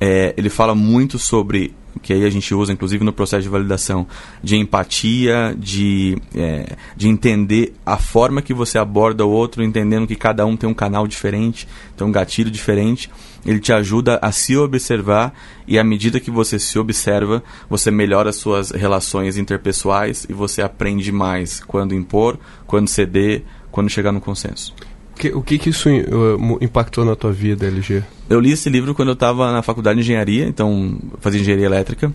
[0.00, 4.06] É, ele fala muito sobre que aí a gente usa inclusive no processo de validação
[4.42, 10.16] de empatia, de, é, de entender a forma que você aborda o outro, entendendo que
[10.16, 13.10] cada um tem um canal diferente, tem um gatilho diferente.
[13.44, 15.32] Ele te ajuda a se observar
[15.66, 20.60] e à medida que você se observa, você melhora as suas relações interpessoais e você
[20.60, 24.74] aprende mais quando impor, quando ceder, quando chegar no consenso.
[25.20, 28.02] Que, o que, que isso uh, impactou na tua vida, LG?
[28.26, 32.10] Eu li esse livro quando eu estava na faculdade de engenharia, então fazia engenharia elétrica.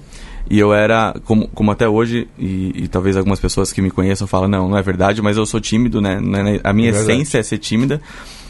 [0.50, 4.26] E eu era, como, como até hoje, e, e, talvez algumas pessoas que me conheçam
[4.26, 6.20] falam, não, não é verdade, mas eu sou tímido, né?
[6.63, 8.02] A minha é essência é ser tímida.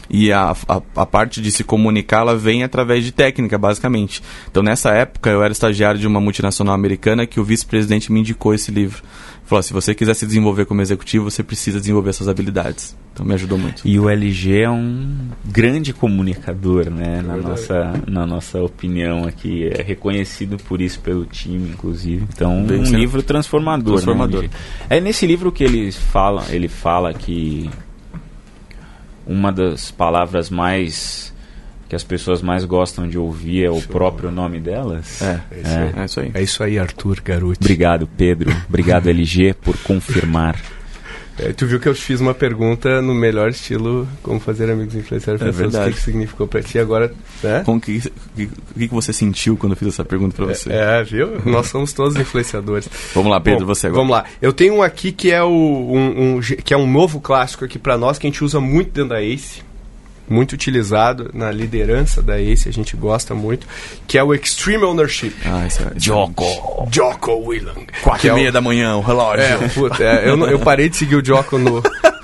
[0.08, 4.22] E a, a, a parte de se comunicar, ela vem através de técnica, basicamente.
[4.50, 8.54] Então, nessa época, eu era estagiário de uma multinacional americana que o vice-presidente me indicou
[8.54, 9.02] esse livro
[9.46, 12.96] falou: se você quiser se desenvolver como executivo, você precisa desenvolver essas habilidades.
[13.12, 13.82] Então me ajudou muito.
[13.86, 17.20] E o LG é um grande comunicador, né?
[17.20, 19.68] É na, nossa, na nossa opinião aqui.
[19.68, 22.26] É reconhecido por isso pelo time, inclusive.
[22.34, 23.94] Então, Bem, um livro transformador.
[23.94, 24.42] Né, transformador.
[24.42, 24.50] Né,
[24.90, 27.70] é nesse livro que ele fala, ele fala que
[29.26, 31.34] uma das palavras mais
[31.88, 33.92] que as pessoas mais gostam de ouvir é o Show.
[33.92, 35.22] próprio nome delas.
[35.22, 35.92] É, é, isso, é.
[35.96, 36.30] é isso aí.
[36.34, 37.60] É isso aí, Arthur Garuti.
[37.62, 38.54] Obrigado, Pedro.
[38.68, 40.56] Obrigado, LG, por confirmar.
[41.38, 45.42] É, tu viu que eu fiz uma pergunta no melhor estilo como fazer amigos influenciadores
[45.42, 47.62] é pessoas, o que, que significou para ti agora, né?
[47.62, 48.00] Com que,
[48.34, 50.72] que, que você sentiu quando eu fiz essa pergunta para você?
[50.72, 51.38] É, é, viu?
[51.44, 52.88] Nós somos todos influenciadores.
[53.14, 54.00] vamos lá, Pedro, Bom, você agora.
[54.00, 54.24] Vamos lá.
[54.40, 57.78] Eu tenho um aqui que é o um, um que é um novo clássico aqui
[57.78, 59.60] para nós que a gente usa muito dentro da Ace
[60.28, 63.66] muito utilizado na liderança da ACE, a gente gosta muito,
[64.06, 65.34] que é o Extreme Ownership.
[65.44, 66.88] Ah, isso é, Jocko.
[66.90, 67.86] Jocko Willang.
[68.02, 68.52] Quatro e meia é o...
[68.52, 69.44] da manhã, o relógio.
[69.44, 71.82] É, puta, é, eu, eu parei de seguir o Jocko no,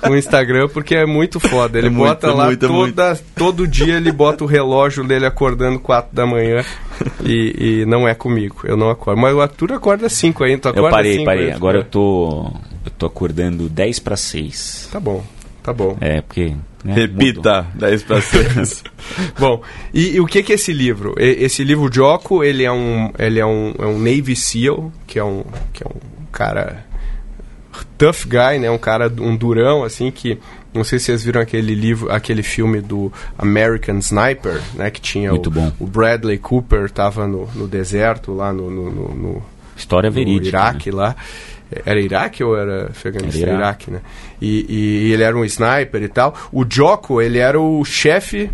[0.09, 1.77] no Instagram porque é muito foda.
[1.77, 3.23] Ele é bota muito, lá muito, toda, muito.
[3.35, 6.63] todo dia, ele bota o relógio dele acordando quatro da manhã
[7.23, 9.19] e, e, não é comigo, eu não acordo.
[9.19, 11.45] Mas o Arthur acorda cinco aí, tu acorda Eu parei, cinco, parei.
[11.47, 12.51] Aí, Agora eu tô,
[12.85, 14.89] eu tô acordando 10 para 6.
[14.91, 15.23] Tá bom,
[15.63, 15.97] tá bom.
[16.01, 16.95] É, porque né?
[16.95, 18.83] Repita, 10 para 6.
[19.39, 19.61] Bom,
[19.93, 21.15] e, e, o que, que é esse livro?
[21.17, 25.23] Esse livro Jocko, ele é um, ele é um, é um Navy SEAL, que é
[25.23, 26.85] um, que é um cara
[27.97, 28.69] tough guy, né?
[28.69, 30.37] Um cara, um durão, assim, que...
[30.73, 34.89] Não sei se vocês viram aquele livro, aquele filme do American Sniper, né?
[34.89, 35.41] Que tinha o,
[35.79, 38.69] o Bradley Cooper, tava no, no deserto lá no...
[38.69, 39.43] no, no, no
[39.77, 40.57] História verídica.
[40.57, 40.97] No Iraque né?
[40.97, 41.15] lá.
[41.85, 43.49] Era Iraque ou era Afeganistão?
[43.49, 44.01] Era Iraque, né?
[44.41, 46.35] E, e, e, ele era um sniper e tal.
[46.51, 48.49] O Jocko, ele era o chefe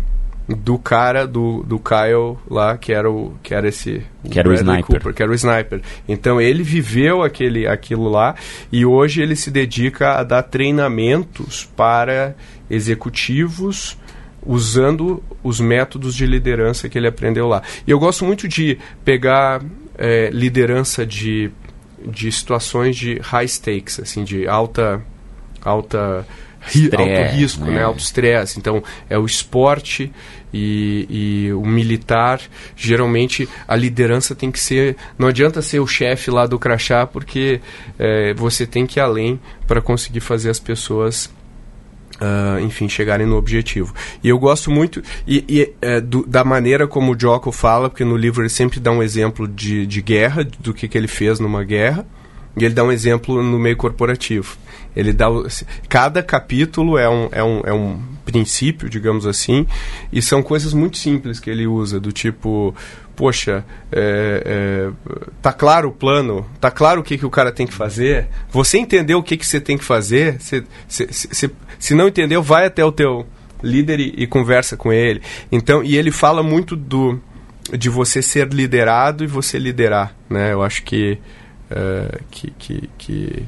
[0.48, 4.52] do cara do, do Kyle lá, que era o que era esse que era o
[4.52, 4.84] sniper.
[4.84, 5.80] Cooper, que era o sniper.
[6.08, 8.34] Então ele viveu aquele aquilo lá
[8.72, 12.34] e hoje ele se dedica a dar treinamentos para
[12.68, 13.96] executivos
[14.44, 17.62] usando os métodos de liderança que ele aprendeu lá.
[17.86, 19.62] E eu gosto muito de pegar
[19.96, 21.50] é, liderança de
[22.06, 25.02] de situações de high stakes, assim, de alta
[25.62, 26.26] alta
[26.60, 27.72] ri, alto risco, né?
[27.72, 27.82] né?
[27.82, 28.58] alto estresse.
[28.58, 30.12] Então, é o esporte
[30.52, 31.06] e,
[31.48, 32.40] e, o militar.
[32.76, 34.96] Geralmente, a liderança tem que ser.
[35.18, 37.60] Não adianta ser o chefe lá do crachá, porque
[37.98, 41.30] é, você tem que ir além para conseguir fazer as pessoas
[42.20, 43.94] Uh, enfim, chegarem no objetivo.
[44.22, 48.04] E eu gosto muito e, e é, do, da maneira como o Jocko fala, porque
[48.04, 51.40] no livro ele sempre dá um exemplo de, de guerra, do que, que ele fez
[51.40, 52.06] numa guerra,
[52.58, 54.58] e ele dá um exemplo no meio corporativo.
[54.94, 55.28] Ele dá
[55.88, 59.66] cada capítulo é um, é, um, é um princípio, digamos assim,
[60.12, 62.74] e são coisas muito simples que ele usa, do tipo,
[63.20, 64.90] poxa, é, é,
[65.42, 68.78] tá claro o plano, tá claro o que, que o cara tem que fazer, você
[68.78, 72.64] entendeu o que, que você tem que fazer, você, você, você se não entendeu, vai
[72.64, 73.26] até o teu
[73.62, 75.20] líder e, e conversa com ele.
[75.52, 77.20] Então, e ele fala muito do
[77.76, 80.54] de você ser liderado e você liderar, né?
[80.54, 81.18] Eu acho que,
[81.70, 83.42] uh, que, que, que,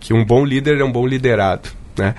[0.00, 2.14] que, um bom líder é um bom liderado, né?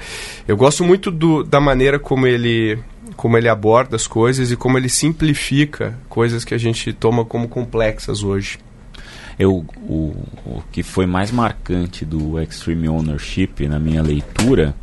[0.47, 2.77] Eu gosto muito do, da maneira como ele
[3.15, 7.47] como ele aborda as coisas e como ele simplifica coisas que a gente toma como
[7.47, 8.59] complexas hoje.
[9.37, 14.75] Eu, o, o que foi mais marcante do Extreme Ownership na minha leitura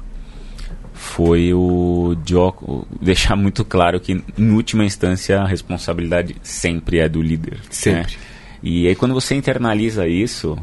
[0.92, 7.21] foi o Jocko deixar muito claro que, em última instância, a responsabilidade sempre é do
[7.21, 7.55] líder.
[7.55, 7.61] Né?
[7.71, 8.12] Sempre.
[8.12, 8.18] Né?
[8.62, 10.57] E aí, quando você internaliza isso,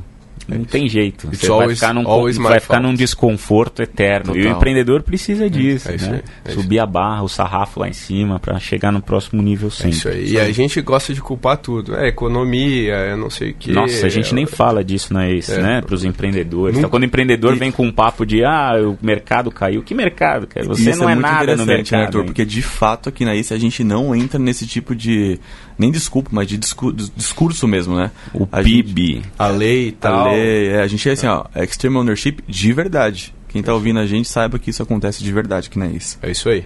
[0.58, 1.28] não tem jeito.
[1.28, 2.04] It's Você vai always- ficar num,
[2.44, 4.36] vai ficar num desconforto eterno.
[4.36, 4.58] E o Total.
[4.58, 5.98] empreendedor precisa disso, É né?
[6.12, 6.14] aí,
[6.46, 9.68] é isso Subir a barra, o sarrafo lá em cima para chegar no próximo nível
[9.68, 9.90] É sempre.
[9.92, 10.32] isso aí.
[10.32, 11.96] E a gente gosta de culpar tudo.
[11.96, 13.72] É economia, é não sei o que.
[13.72, 15.62] Nossa, a gente nem fala disso na ACE, É.
[15.62, 15.82] né?
[15.82, 16.76] Para os empreendedores.
[16.76, 19.82] Nunca- Então, quando o empreendedor E- vem com um papo de ah, o mercado caiu.
[19.84, 20.66] Que mercado, cara?
[20.68, 22.00] Você Isso não é, muito nada no interessante, mercado.
[22.00, 22.26] né, Arthur?
[22.26, 25.40] Porque de fato aqui na ICE a gente não entra nesse tipo de.
[25.80, 28.12] Nem desculpa, mas de discu- dis- discurso mesmo, né?
[28.34, 29.22] O A gente- PIB.
[29.40, 30.28] A lei e tal.
[30.28, 33.34] A lei, é, a gente é assim, ó, extreme ownership de verdade.
[33.48, 36.18] Quem tá ouvindo a gente saiba que isso acontece de verdade aqui na ICE.
[36.22, 36.66] É isso aí.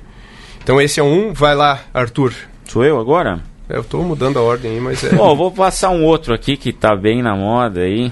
[0.64, 1.32] Então esse é um.
[1.32, 2.34] Vai lá, Arthur.
[2.66, 3.40] Sou eu agora?
[3.70, 5.16] É, Eu tô mudando a ordem aí, mas é.
[5.16, 8.12] Bom, eu vou passar um outro aqui que tá bem na moda aí.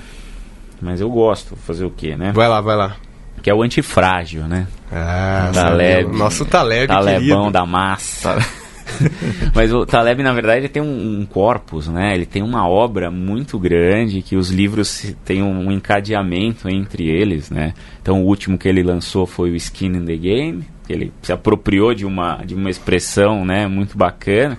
[0.81, 1.49] Mas eu gosto.
[1.55, 2.31] Vou fazer o quê, né?
[2.33, 2.95] Vai lá, vai lá.
[3.43, 4.67] Que é o antifrágil, né?
[4.91, 6.09] Ah, Taleb.
[6.09, 7.51] meu, Nosso Taleb, Talebão querido.
[7.51, 8.37] da massa.
[9.55, 12.13] Mas o Taleb, na verdade, ele tem um, um corpus, né?
[12.15, 17.73] Ele tem uma obra muito grande que os livros têm um encadeamento entre eles, né?
[18.01, 21.31] Então, o último que ele lançou foi o Skin in the Game, que ele se
[21.31, 23.67] apropriou de uma, de uma expressão, né?
[23.67, 24.57] Muito bacana.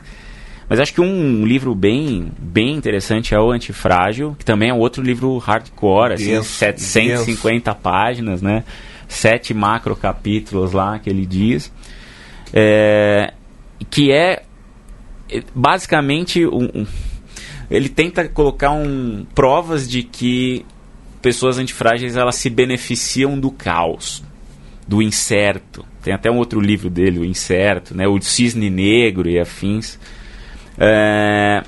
[0.69, 5.03] Mas acho que um livro bem, bem interessante é o Antifrágil, que também é outro
[5.03, 8.65] livro hardcore, assim, Denso, 750 páginas, né?
[9.07, 11.71] Sete macro capítulos lá que ele diz.
[12.55, 13.35] É,
[13.85, 14.43] que é
[15.31, 16.87] é, basicamente um, um-
[17.71, 20.65] ele tenta colocar um, provas de que
[21.23, 24.23] pessoas antifrágeis elas se beneficiam do caos,
[24.87, 25.85] do incerto.
[26.03, 28.09] Tem até um outro livro dele, o Incerto, né?
[28.09, 29.99] o Cisne Negro e afins.
[30.77, 31.63] É,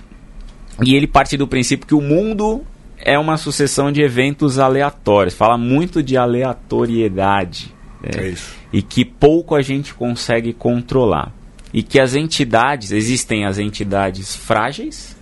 [0.85, 2.63] e ele parte do princípio que o mundo
[2.99, 5.35] é uma sucessão de eventos aleatórios.
[5.35, 7.73] Fala muito de aleatoriedade.
[8.03, 8.11] né?
[8.31, 8.35] É
[8.73, 11.33] e que pouco a gente consegue controlar.
[11.75, 15.17] E que as entidades, existem as entidades frágeis,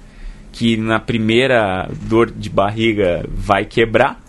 [0.53, 4.23] que na primeira dor de barriga vai quebrar.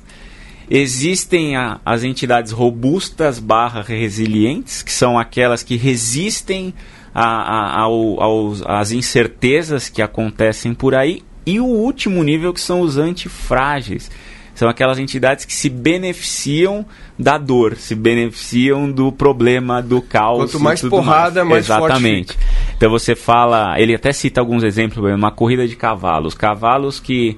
[0.69, 6.73] Existem a- as entidades robustas barra resilientes, que são aquelas que resistem
[7.13, 11.21] a- a- ao- aos- às incertezas que acontecem por aí.
[11.45, 14.09] E o último nível, que são os antifrágeis.
[14.55, 16.85] São aquelas entidades que se beneficiam
[17.17, 20.51] da dor, se beneficiam do problema, do caos.
[20.51, 22.37] Quanto mais porrada, mais forte Exatamente.
[22.77, 26.35] Então você fala, ele até cita alguns exemplos, uma corrida de cavalos.
[26.35, 27.37] Cavalos que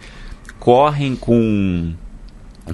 [0.60, 1.94] correm com,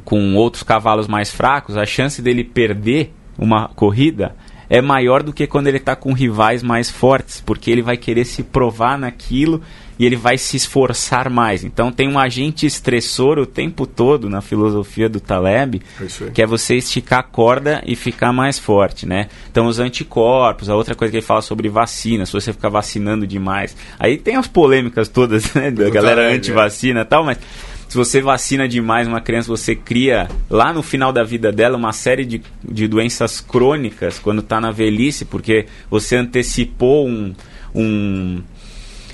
[0.03, 4.35] com outros cavalos mais fracos, a chance dele perder uma corrida
[4.71, 8.23] é maior do que quando ele está com rivais mais fortes, porque ele vai querer
[8.23, 9.61] se provar naquilo
[10.01, 11.63] e ele vai se esforçar mais.
[11.63, 16.47] Então tem um agente estressor o tempo todo na filosofia do Taleb, É que é
[16.47, 19.29] você esticar a corda e ficar mais forte, né?
[19.51, 23.27] Então os anticorpos, a outra coisa que ele fala sobre vacina, se você ficar vacinando
[23.27, 23.77] demais.
[23.99, 27.37] Aí tem as polêmicas todas, né, da galera anti-vacina e tal, mas
[27.87, 31.93] se você vacina demais uma criança, você cria lá no final da vida dela uma
[31.93, 37.35] série de, de doenças crônicas quando está na velhice, porque você antecipou um,
[37.75, 38.41] um,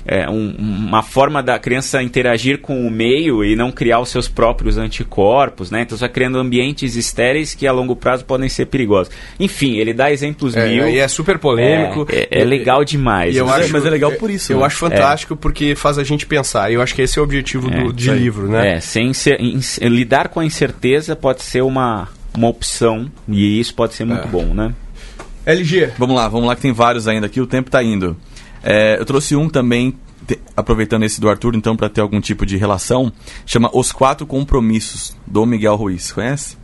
[0.08, 4.26] é, um- uma forma da criança interagir com o meio e não criar os seus
[4.26, 5.82] próprios anticorpos, né?
[5.82, 9.12] Então você vai criando ambientes estéreis que a longo prazo podem ser perigosos.
[9.38, 10.88] Enfim, ele dá exemplos É, mil.
[10.88, 12.06] e é super polêmico.
[12.10, 13.34] É, é- é legal demais.
[13.34, 14.66] E eu Mas é- acho, mas é legal por isso, Eu né?
[14.66, 16.70] acho fantástico porque faz a gente pensar.
[16.70, 18.76] E eu acho que esse é o objetivo É, do, de livro, né?
[18.76, 23.74] É, sem ser- ins- lidar com a incerteza pode ser uma, uma opção e isso
[23.74, 24.30] pode ser muito É.
[24.30, 24.72] bom, né?
[25.46, 25.90] LG.
[25.98, 28.16] Vamos lá, vamos lá que tem vários ainda aqui, o tempo tá indo.
[28.62, 29.94] É, eu trouxe um também,
[30.26, 33.12] te- aproveitando esse do Arthur, então, para ter algum tipo de relação,
[33.46, 36.12] chama Os Quatro Compromissos, do Miguel Ruiz.
[36.12, 36.56] Conhece?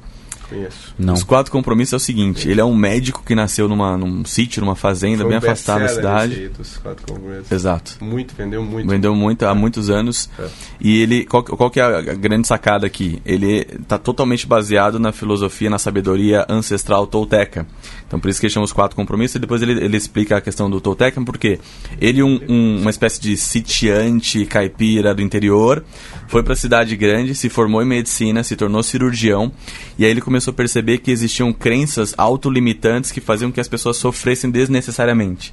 [0.48, 0.94] Conheço.
[0.98, 1.14] Não.
[1.14, 4.61] Os Quatro Compromissos é o seguinte, ele é um médico que nasceu numa, num sítio,
[4.61, 6.35] numa fazenda, Foi bem afastado da cidade.
[6.35, 7.50] aí dos quatro congressos.
[7.50, 7.96] Exato.
[8.04, 8.87] Muito, vendeu muito.
[8.87, 10.28] Vendeu muito há muitos anos.
[10.38, 10.46] É.
[10.83, 13.22] E ele, qual, qual que é a a grande sacada aqui?
[13.24, 17.66] Ele está totalmente baseado na filosofia, na sabedoria ancestral tolteca.
[18.07, 19.37] Então por isso que ele chama os quatro compromissos.
[19.37, 21.59] E depois ele, ele explica a questão do tolteca, porque
[22.01, 25.85] ele, um, um- uma espécie de sitiante caipira do interior,
[26.29, 29.51] foi para a cidade grande, se formou em medicina, se tornou cirurgião.
[29.99, 33.97] E aí ele começou a perceber que existiam crenças autolimitantes que faziam que as pessoas
[33.97, 35.53] sofressem desnecessariamente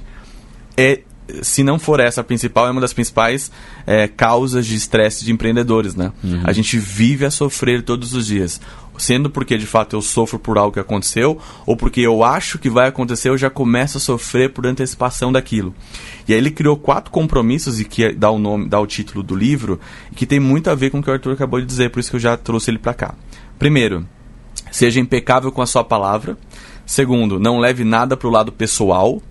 [0.76, 1.00] é,
[1.42, 3.50] se não for essa a principal, é uma das principais
[3.86, 6.12] é, causas de estresse de empreendedores, né?
[6.44, 8.60] A gente vive a sofrer todos os dias.
[8.98, 12.68] Sendo porque de fato eu sofro por algo que aconteceu, ou porque eu acho que
[12.68, 15.74] vai acontecer, eu já começo a sofrer por antecipação daquilo.
[16.28, 19.34] E aí ele criou quatro compromissos, e que dá o nome, dá o título do
[19.34, 19.80] livro,
[20.10, 22.00] e que tem muito a ver com o que o Arthur acabou de dizer, por
[22.00, 23.14] isso que eu já trouxe ele para cá.
[23.58, 24.06] Primeiro,
[24.70, 26.36] seja impecável com a sua palavra.
[26.84, 29.22] Segundo, não leve nada para o lado pessoal,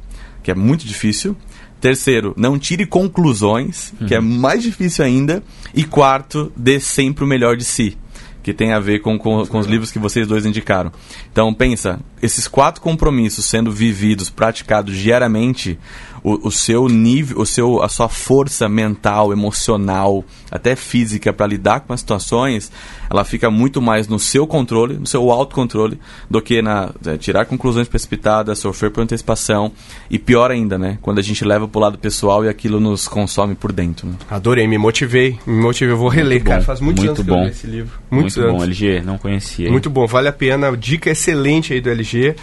[0.42, 1.36] que é muito difícil.
[1.80, 5.44] Terceiro, não tire conclusões, que é mais difícil ainda.
[5.74, 7.98] E quarto, dê sempre o melhor de si,
[8.44, 10.92] que tem a ver com, com, com os livros que vocês dois indicaram.
[11.32, 15.80] Então, pensa, esses quatro compromissos sendo vividos, praticados diariamente,
[16.24, 21.82] o, o seu nível, o seu, a sua força mental, emocional, até física para lidar
[21.82, 22.72] com as situações,
[23.10, 26.00] ela fica muito mais no seu controle, no seu autocontrole,
[26.30, 29.72] do que na é, tirar conclusões precipitadas, sofrer por antecipação
[30.10, 30.98] e pior ainda, né?
[31.02, 34.08] Quando a gente leva para o lado pessoal e aquilo nos consome por dentro.
[34.08, 34.16] Né?
[34.30, 36.62] Adorei, me motivei, me motivei, eu vou reler, cara.
[36.62, 37.36] Faz muitos muito anos bom.
[37.36, 38.00] que eu li esse livro.
[38.10, 38.62] Muitos muito anos.
[38.62, 39.66] bom, LG, não conhecia.
[39.66, 39.72] hein?
[39.72, 40.76] Muito bom, vale a pena.
[40.76, 42.36] Dica excelente aí do LG.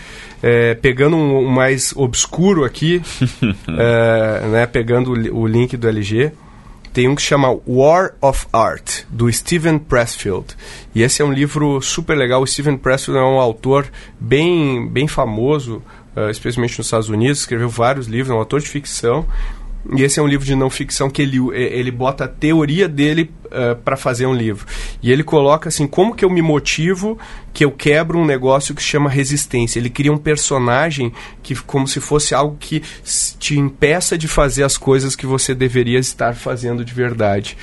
[0.42, 3.02] É, pegando um, um mais obscuro aqui,
[3.68, 6.32] é, né, pegando o, o link do LG,
[6.92, 10.56] tem um que chama War of Art, do Steven Pressfield.
[10.94, 12.42] E esse é um livro super legal.
[12.42, 13.86] O Steven Pressfield é um autor
[14.18, 15.82] bem, bem famoso,
[16.16, 19.26] eh, especialmente nos Estados Unidos, escreveu vários livros, é um autor de ficção.
[19.96, 22.88] E esse é um livro de não ficção que ele, eh, ele bota a teoria
[22.88, 23.30] dele
[23.82, 24.66] para fazer um livro.
[25.02, 27.18] E ele coloca assim, como que eu me motivo
[27.50, 29.78] que eu quebro um negócio que se chama resistência.
[29.78, 31.12] Ele cria um personagem
[31.42, 32.82] que como se fosse algo que
[33.38, 37.56] te impeça de fazer as coisas que você deveria estar fazendo de verdade.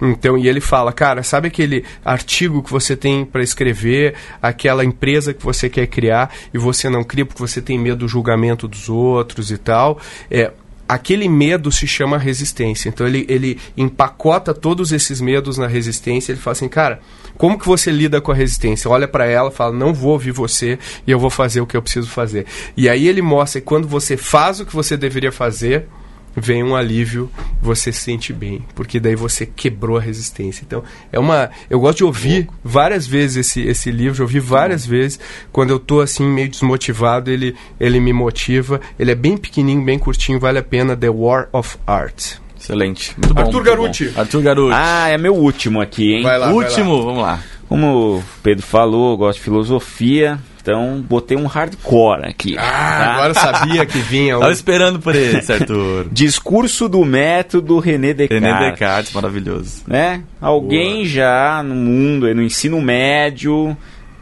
[0.00, 5.32] Então, e ele fala, cara, sabe aquele artigo que você tem para escrever, aquela empresa
[5.32, 8.88] que você quer criar e você não cria porque você tem medo do julgamento dos
[8.88, 9.98] outros e tal?
[10.30, 10.52] É,
[10.88, 12.88] aquele medo se chama resistência.
[12.88, 16.32] Então ele, ele empacota todos esses medos na resistência.
[16.32, 17.00] Ele fala assim, cara,
[17.36, 18.90] como que você lida com a resistência?
[18.90, 21.82] Olha para ela, fala, não vou ouvir você e eu vou fazer o que eu
[21.82, 22.46] preciso fazer.
[22.76, 25.88] E aí ele mostra que quando você faz o que você deveria fazer,
[26.36, 27.30] vem um alívio,
[27.60, 30.64] você se sente bem, porque daí você quebrou a resistência.
[30.66, 30.82] Então,
[31.12, 35.18] é uma, eu gosto de ouvir várias vezes esse, esse livro, já ouvi várias vezes,
[35.52, 38.80] quando eu tô assim meio desmotivado, ele ele me motiva.
[38.98, 42.36] Ele é bem pequenininho, bem curtinho, vale a pena The War of Art.
[42.58, 43.14] Excelente.
[43.18, 43.40] Muito bom.
[43.40, 44.08] Arthur muito Garuti.
[44.08, 44.20] bom.
[44.20, 44.74] Arthur Garuti.
[44.74, 46.22] Ah, é meu último aqui, hein?
[46.22, 47.42] Vai lá, vai Último, vamos lá.
[47.68, 52.56] Como o Pedro falou, eu gosto de filosofia, então botei um hardcore aqui.
[52.56, 53.12] Ah, tá?
[53.12, 54.40] agora eu sabia que vinha um...
[54.40, 56.08] Tava esperando por esse, Arthur.
[56.10, 58.48] Discurso do método René Descartes.
[58.48, 59.82] René Descartes, maravilhoso.
[59.86, 60.22] né?
[60.40, 63.76] Alguém já no mundo, no ensino médio,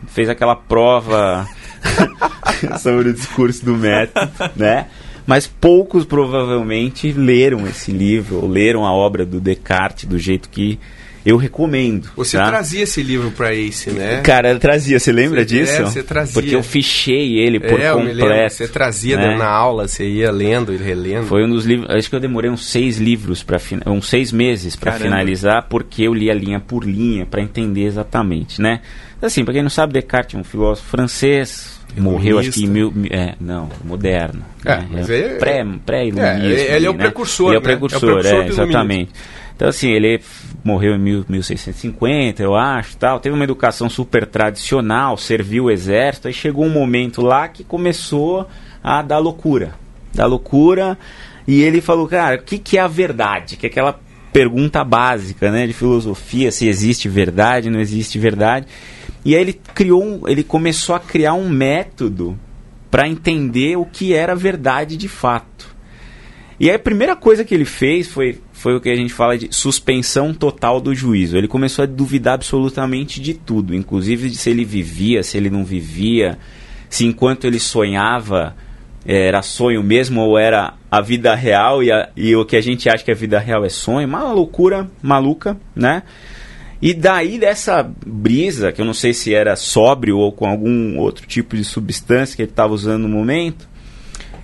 [0.09, 1.47] fez aquela prova
[2.83, 4.87] sobre o discurso do método, né?
[5.25, 10.81] Mas poucos provavelmente leram esse livro, ou leram a obra do Descartes do jeito que
[11.25, 12.11] eu recomendo.
[12.17, 12.47] Você tá?
[12.49, 14.21] trazia esse livro para Ace, né?
[14.23, 15.73] Cara, eu trazia, você lembra Você- disso?
[15.83, 16.35] é, você trazia.
[16.35, 18.55] Porque eu fichei ele por é, completo.
[18.55, 19.37] você trazia né?
[19.37, 21.27] na aula, você ia lendo e relendo.
[21.27, 21.89] Foi um dos livros.
[21.91, 26.15] Acho que eu demorei uns seis livros para uns seis meses para finalizar, porque eu
[26.15, 28.81] li a linha por linha para entender exatamente, né?
[29.21, 31.81] Assim, para quem não sabe, Descartes é um filósofo francês.
[31.97, 34.43] Morreu acho que em mil, mi- é, não, moderno.
[34.65, 34.89] É, né?
[34.93, 36.47] mas é- pré, pré-iluminismo.
[36.49, 36.99] É, ele é ali, o né?
[36.99, 37.73] precursor, Ele é o né?
[37.73, 39.11] É o precursor, precursor é, exatamente.
[39.55, 40.21] Então, assim, ele
[40.65, 43.21] morreu em mil, 1650, eu acho, tal.
[43.21, 46.29] Teve uma educação super tradicional, serviu o exército.
[46.29, 48.49] Aí chegou um momento lá que começou
[48.83, 49.75] a dar loucura.
[50.15, 50.99] Dar loucura.
[51.47, 53.57] E ele falou, cara, o que, que é a verdade?
[53.57, 54.01] Que é aquela
[54.33, 58.67] pergunta básica, né, de filosofia, se existe verdade, não existe verdade.
[59.25, 62.39] E aí ele criou ele começou a criar um método
[62.91, 65.73] para entender o que era verdade de fato.
[66.59, 69.37] E aí a primeira coisa que ele fez foi, foi o que a gente fala
[69.37, 71.37] de suspensão total do juízo.
[71.37, 75.65] Ele começou a duvidar absolutamente de tudo, inclusive de se ele vivia, se ele não
[75.65, 76.39] vivia,
[76.89, 78.55] se enquanto ele sonhava
[79.05, 82.61] eh, era sonho mesmo ou era a vida real e, a- e o que a
[82.61, 84.07] gente acha que a vida real é sonho.
[84.07, 86.05] Uma loucura maluca, né?
[86.81, 91.27] E daí dessa brisa, que eu não sei se era sóbrio ou com algum outro
[91.27, 93.69] tipo de substância que ele estava usando no momento,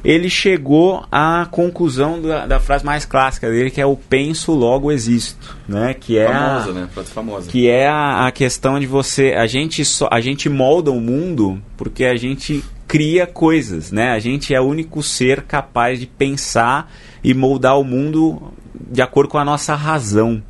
[0.04, 4.92] ele chegou à conclusão da, da frase mais clássica dele, que é o penso, logo
[4.92, 5.94] existo, né?
[5.94, 6.88] Que é a, Famosa, né?
[6.92, 7.50] Frase famosa.
[7.50, 11.60] que é a, a questão de você a gente só a gente molda o mundo
[11.76, 16.90] porque a gente cria coisas né a gente é o único ser capaz de pensar
[17.22, 20.42] e moldar o mundo de acordo com a nossa razão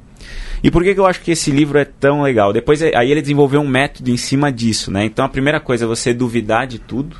[0.62, 3.22] e por que, que eu acho que esse livro é tão legal depois aí ele
[3.22, 6.78] desenvolveu um método em cima disso né então a primeira coisa é você duvidar de
[6.78, 7.16] tudo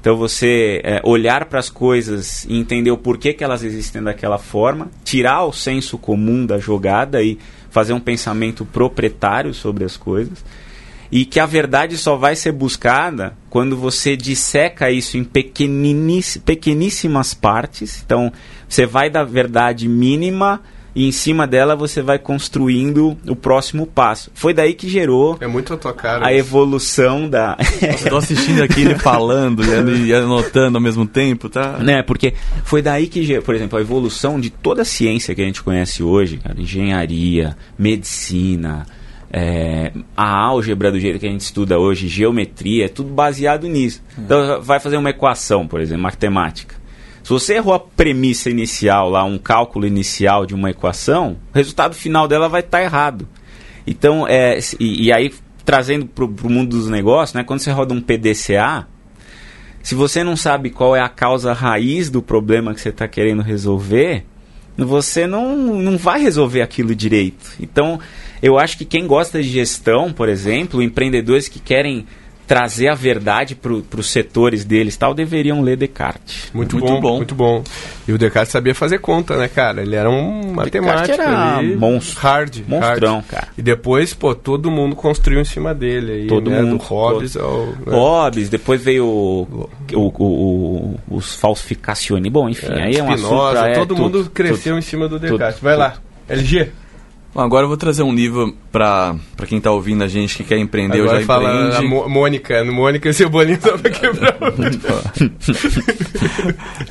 [0.00, 4.38] então você é, olhar para as coisas e entender o porquê que elas existem daquela
[4.38, 7.38] forma, tirar o senso comum da jogada e
[7.70, 10.42] fazer um pensamento proprietário sobre as coisas.
[11.12, 18.00] E que a verdade só vai ser buscada quando você disseca isso em pequeníssimas partes.
[18.04, 18.32] Então,
[18.68, 20.62] você vai da verdade mínima
[20.94, 24.30] e em cima dela você vai construindo o próximo passo.
[24.34, 26.26] Foi daí que gerou É muito a tua cara.
[26.26, 27.56] a evolução da.
[28.04, 31.78] Eu tô assistindo aqui ele falando e an- anotando ao mesmo tempo, tá?
[31.78, 32.02] né?
[32.02, 32.34] Porque
[32.64, 35.62] foi daí que, ge- por exemplo, a evolução de toda a ciência que a gente
[35.62, 38.86] conhece hoje, cara, engenharia, medicina,
[39.32, 44.02] é, a álgebra do jeito que a gente estuda hoje, geometria, é tudo baseado nisso.
[44.18, 46.74] Então, vai fazer uma equação, por exemplo, matemática.
[47.30, 51.94] Se você errou a premissa inicial, lá um cálculo inicial de uma equação, o resultado
[51.94, 53.28] final dela vai estar errado.
[53.86, 55.32] Então, é, e, e aí
[55.64, 58.88] trazendo para o mundo dos negócios, né, quando você roda um PDCA,
[59.80, 63.42] se você não sabe qual é a causa raiz do problema que você está querendo
[63.42, 64.24] resolver,
[64.76, 67.52] você não, não vai resolver aquilo direito.
[67.60, 68.00] Então,
[68.42, 72.06] eu acho que quem gosta de gestão, por exemplo, empreendedores que querem
[72.50, 76.50] trazer a verdade para os setores deles tal, deveriam ler Descartes.
[76.52, 77.62] Muito, muito bom, bom, muito bom.
[78.08, 79.82] E o Descartes sabia fazer conta, né, cara?
[79.82, 81.12] Ele era um matemático.
[81.12, 82.20] era ali, monstro.
[82.20, 82.56] Hard.
[82.66, 83.26] Monstrão, hard.
[83.28, 83.48] cara.
[83.56, 86.12] E depois, pô, todo mundo construiu em cima dele.
[86.12, 86.60] Aí, todo né?
[86.60, 86.78] mundo.
[86.78, 87.44] Do Hobbes todo...
[87.44, 87.66] ao...
[87.66, 87.74] Né?
[87.86, 92.26] Hobbes, depois veio o, o, o, os falsificações.
[92.32, 93.74] Bom, enfim, é, aí é um Spinoza, assunto...
[93.78, 95.60] todo é, mundo tudo, cresceu tudo, em cima do Descartes.
[95.60, 95.98] Vai lá,
[96.28, 96.72] LG.
[97.40, 99.16] Bom, agora eu vou trazer um livro para
[99.48, 101.76] quem está ouvindo a gente que quer empreender agora ou já fala empreende.
[101.76, 104.36] A Mônica, no Mônica e Cebolinha só pra quebrar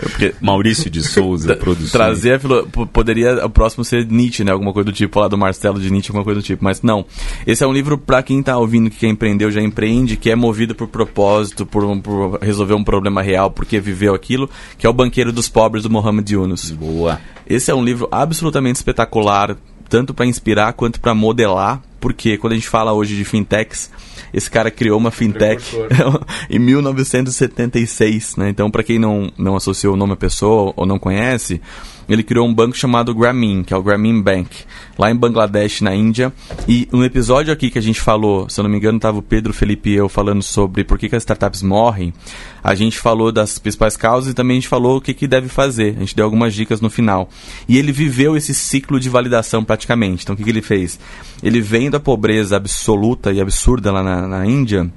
[0.01, 1.91] Porque Maurício de Souza produziu.
[1.91, 2.67] Trazer a filo...
[2.91, 4.51] Poderia o próximo ser Nietzsche, né?
[4.51, 6.63] Alguma coisa do tipo, lá do Marcelo de Nietzsche, alguma coisa do tipo.
[6.63, 7.05] Mas não.
[7.45, 10.31] Esse é um livro para quem está ouvindo que quer empreender ou já empreende, que
[10.31, 14.89] é movido por propósito, por, por resolver um problema real, porque viveu aquilo, que é
[14.89, 16.71] O Banqueiro dos Pobres, do Mohamed Yunus.
[16.71, 17.21] Boa.
[17.47, 19.55] Esse é um livro absolutamente espetacular,
[19.89, 23.89] tanto para inspirar quanto para modelar, porque quando a gente fala hoje de fintechs,
[24.33, 25.75] esse cara criou uma fintech
[26.49, 28.49] em 1976, né?
[28.49, 31.59] Então, para quem não, não associou o nome à pessoa ou não conhece,
[32.09, 34.49] ele criou um banco chamado Grameen, que é o Grameen Bank,
[34.97, 36.33] lá em Bangladesh, na Índia.
[36.67, 39.21] E no episódio aqui que a gente falou, se eu não me engano, estava o
[39.21, 42.13] Pedro, Felipe e eu falando sobre por que, que as startups morrem.
[42.63, 45.47] A gente falou das principais causas e também a gente falou o que, que deve
[45.47, 45.95] fazer.
[45.97, 47.29] A gente deu algumas dicas no final.
[47.67, 50.23] E ele viveu esse ciclo de validação praticamente.
[50.23, 50.99] Então, o que, que ele fez?
[51.43, 54.91] Ele vem da pobreza absoluta e absurda lá na, na Índia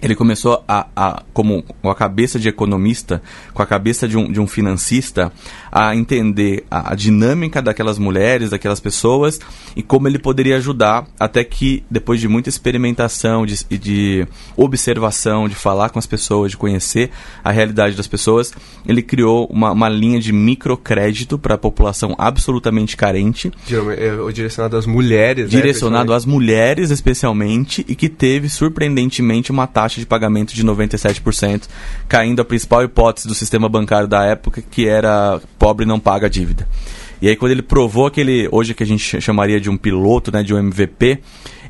[0.00, 3.20] ele começou a, a, como com a cabeça de economista,
[3.52, 5.32] com a cabeça de um, de um financista,
[5.70, 9.40] a entender a, a, dinâmica daquelas mulheres, daquelas pessoas
[9.76, 15.54] e como ele poderia ajudar, até que depois de muita experimentação, de, de observação, de
[15.54, 17.10] falar com as pessoas, de conhecer
[17.42, 18.52] a realidade das pessoas,
[18.86, 23.50] ele criou uma, uma linha de microcrédito para a população absolutamente carente.
[23.68, 25.50] É, direcionado às mulheres.
[25.50, 30.62] Direcionado né, às mulheres, especialmente, e que teve surpreendentemente uma taxa taxa de pagamento de
[30.62, 31.62] 97%,
[32.06, 36.68] caindo a principal hipótese do sistema bancário da época, que era pobre não paga dívida.
[37.20, 40.42] E aí quando ele provou aquele, hoje que a gente chamaria de um piloto, né,
[40.42, 41.18] de um MVP,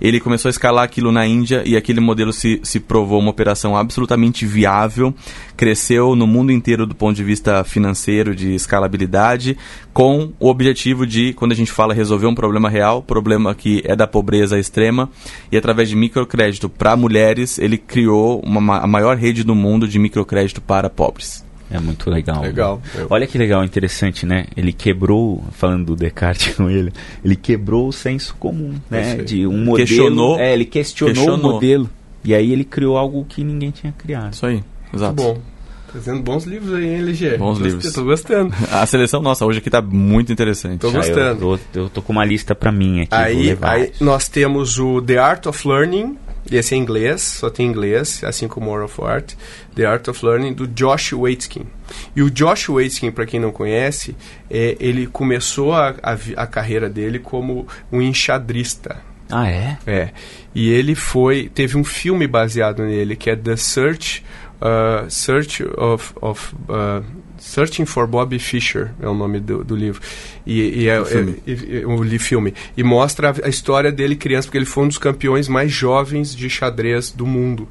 [0.01, 3.77] ele começou a escalar aquilo na Índia e aquele modelo se, se provou uma operação
[3.77, 5.13] absolutamente viável,
[5.57, 9.57] cresceu no mundo inteiro do ponto de vista financeiro, de escalabilidade,
[9.93, 13.97] com o objetivo de, quando a gente fala resolver um problema real, problema que é
[13.97, 15.11] da pobreza extrema,
[15.51, 19.99] e através de microcrédito para mulheres, ele criou uma, a maior rede do mundo de
[19.99, 21.48] microcrédito para pobres.
[21.71, 22.43] É muito legal.
[22.43, 22.83] Legal.
[22.95, 23.07] Né?
[23.11, 24.47] Olha que legal, interessante, né?
[24.57, 26.93] Ele quebrou, falando do Descartes com ele,
[27.25, 29.17] ele quebrou o senso comum, né?
[29.17, 29.77] De um modelo.
[29.77, 30.39] Questionou.
[30.39, 31.91] É, ele questionou, questionou o modelo.
[32.25, 34.33] E aí ele criou algo que ninguém tinha criado.
[34.33, 34.63] Isso aí,
[34.93, 35.23] exato.
[35.23, 35.59] Muito bom.
[35.91, 37.39] Trazendo bons livros aí, hein, LG?
[37.39, 37.93] Bons Gostei, livros.
[37.95, 38.55] Tô gostando.
[38.71, 40.81] A seleção nossa hoje aqui tá muito interessante.
[40.81, 41.45] Tô gostando.
[41.45, 43.15] Eu, eu, eu tô com uma lista para mim aqui.
[43.15, 46.19] Aí, aí nós temos o The Art of Learning,
[46.51, 49.35] esse é em inglês, só tem inglês, assim como War of Art,
[49.75, 51.67] The Art of Learning, do Josh Waitzkin.
[52.15, 54.17] E o Josh Waitzkin, para quem não conhece,
[54.51, 59.01] é, ele começou a, a, a, carreira dele como um enxadrista.
[59.31, 59.79] Ah, é?
[59.87, 60.11] É.
[60.55, 61.51] E ele foi.
[61.55, 64.25] Teve um filme baseado nele, que é The Search.
[64.61, 67.05] Uh, Search of, of uh,
[67.39, 70.01] Searching for Bobby Fischer é o nome do, do livro.
[70.45, 71.37] E, e é, o filme.
[71.47, 72.55] É, é, filme.
[72.77, 76.35] E mostra a, a, história dele criança porque ele foi um dos campeões mais jovens
[76.35, 77.69] de xadrez do mundo.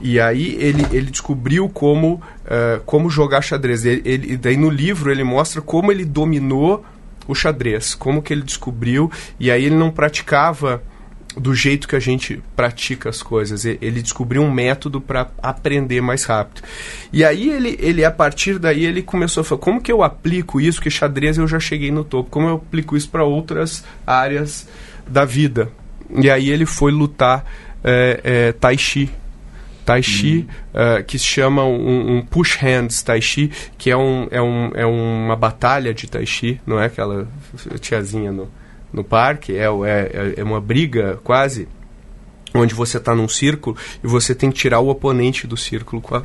[0.00, 3.84] E aí ele, ele descobriu como uh, como jogar xadrez.
[3.84, 6.84] Ele, ele, daí no livro ele mostra como ele dominou
[7.26, 9.10] o xadrez como que ele descobriu.
[9.38, 10.82] E aí ele não praticava
[11.36, 13.64] do jeito que a gente pratica as coisas.
[13.64, 16.62] Ele descobriu um método para aprender mais rápido.
[17.12, 20.60] E aí ele, ele, a partir daí, ele começou a falar, como que eu aplico
[20.60, 20.78] isso?
[20.78, 22.30] Porque xadrez eu já cheguei no topo.
[22.30, 24.68] Como eu aplico isso para outras áreas
[25.06, 25.70] da vida?
[26.10, 27.44] E aí ele foi lutar
[27.84, 29.10] é, é, Tai Chi.
[29.84, 34.28] Tai Chi, uh, que se chama um, um, Push Hands Tai Chi, que é, um,
[34.30, 37.26] é, um, é uma batalha de Tai Chi, não é aquela
[37.80, 38.48] tiazinha no,
[38.92, 41.68] no parque, é, é, é uma briga quase.
[42.52, 46.16] onde você está num círculo e você tem que tirar o oponente do círculo com
[46.16, 46.22] a,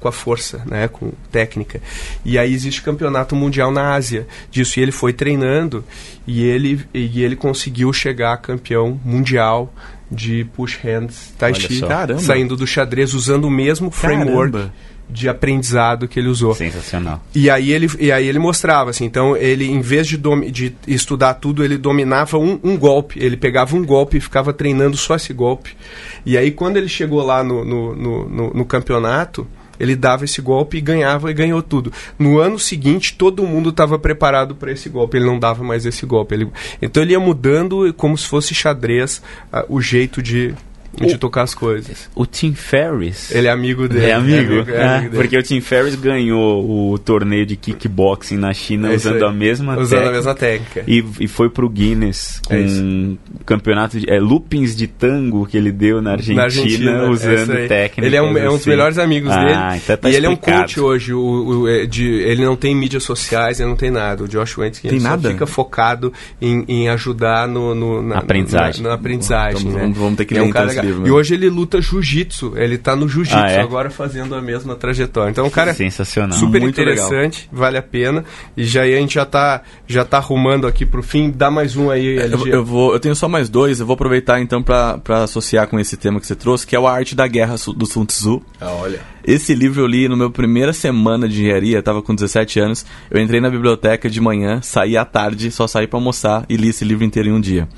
[0.00, 1.80] com a força, né, com técnica.
[2.24, 4.80] E aí existe campeonato mundial na Ásia disso.
[4.80, 5.84] E ele foi treinando
[6.26, 9.72] e ele, e ele conseguiu chegar a campeão mundial
[10.10, 11.80] de push hands tai chi,
[12.18, 14.52] saindo do xadrez usando o mesmo framework.
[14.52, 14.72] Caramba
[15.12, 16.54] de aprendizado que ele usou.
[16.54, 17.22] Sensacional.
[17.34, 20.18] E aí ele, e aí ele mostrava, assim, então ele, em vez de,
[20.50, 23.22] de estudar tudo, ele dominava um, um, golpe.
[23.22, 25.76] Ele pegava um golpe e ficava treinando só esse golpe.
[26.24, 29.46] E aí quando ele chegou lá no, no, no, no, no campeonato,
[29.78, 31.92] ele dava esse golpe e ganhava e ganhou tudo.
[32.18, 35.16] No ano seguinte, todo mundo estava preparado para esse golpe.
[35.16, 36.34] Ele não dava mais esse golpe.
[36.34, 36.48] Ele,
[36.80, 39.20] então ele ia mudando como se fosse xadrez
[39.52, 40.54] uh, o jeito de
[41.00, 42.10] de tocar as coisas.
[42.14, 43.30] O Tim Ferriss.
[43.34, 44.06] Ele é amigo dele.
[44.06, 44.52] É amigo?
[44.52, 48.92] É amigo, é amigo porque o Tim Ferriss ganhou o torneio de kickboxing na China
[48.92, 50.84] é usando a mesma usando a mesma técnica.
[50.86, 55.72] E, e foi pro Guinness com um campeonato de é, loopings de tango que ele
[55.72, 58.06] deu na Argentina, na Argentina usando técnica.
[58.06, 58.70] Ele é um, é um dos assim.
[58.70, 59.80] melhores amigos ah, dele.
[59.82, 60.16] Então tá e explicado.
[60.16, 61.14] ele é um coach hoje.
[61.14, 64.24] O, o, é, de, ele não tem mídias sociais, ele não tem nada.
[64.24, 65.30] O Josh Wentz tem nada?
[65.30, 68.82] fica focado em, em ajudar no, no na aprendizagem.
[68.82, 69.80] Na, na aprendizagem então, né?
[69.80, 71.06] vamos, vamos ter que é um então livro.
[71.06, 72.54] E hoje ele luta jiu-jitsu.
[72.56, 73.60] Ele tá no jiu-jitsu ah, é?
[73.60, 75.30] agora fazendo a mesma trajetória.
[75.30, 77.60] Então, cara é sensacional, super Muito interessante, legal.
[77.60, 78.24] vale a pena.
[78.56, 81.30] E já aí a gente já tá, já tá arrumando aqui pro fim.
[81.30, 83.80] Dá mais um aí, eu, eu, vou, eu tenho só mais dois.
[83.80, 86.86] Eu vou aproveitar então para associar com esse tema que você trouxe, que é o
[86.86, 88.42] A Arte da Guerra do Sun Tzu.
[88.60, 89.00] Ah, olha.
[89.24, 92.84] Esse livro eu li no meu primeira semana de engenharia, estava com 17 anos.
[93.10, 96.68] Eu entrei na biblioteca de manhã, saí à tarde, só saí para almoçar e li
[96.68, 97.68] esse livro inteiro em um dia.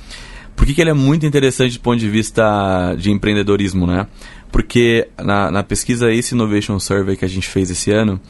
[0.57, 4.07] Por que, que ele é muito interessante do ponto de vista de empreendedorismo, né?
[4.53, 8.21] Porque na, na pesquisa Ace Innovation Survey que a gente fez esse ano,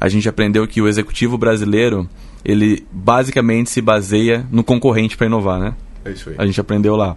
[0.00, 2.08] a gente aprendeu que o executivo brasileiro,
[2.44, 5.74] ele basicamente se baseia no concorrente para inovar, né?
[6.04, 6.36] É isso aí.
[6.38, 7.16] A gente aprendeu lá.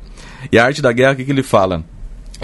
[0.52, 1.84] E a arte da guerra, o que, que ele fala?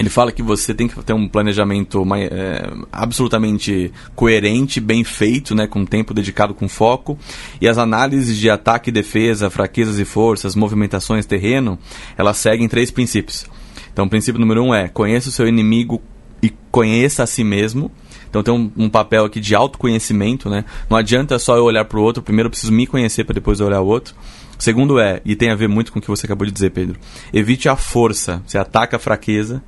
[0.02, 5.68] Ele fala que você tem que ter um planejamento é, absolutamente coerente, bem feito, né,
[5.68, 7.20] com tempo dedicado com foco.
[7.62, 11.78] E as análises de ataque e defesa, fraquezas e forças, movimentações, terreno,
[12.18, 13.46] elas seguem três princípios.
[13.94, 16.02] Então, o princípio número um é conheça o seu inimigo
[16.42, 17.92] e conheça a si mesmo.
[18.28, 20.66] Então tem um, um, papel aqui de autoconhecimento, né?
[20.90, 23.60] Não adianta só eu olhar para o outro, primeiro eu preciso me conhecer para depois
[23.60, 24.16] olhar o outro.
[24.58, 27.00] Segundo é, e tem a ver muito com o que você acabou de dizer, Pedro,
[27.34, 29.62] evite a força, você ataca a fraqueza.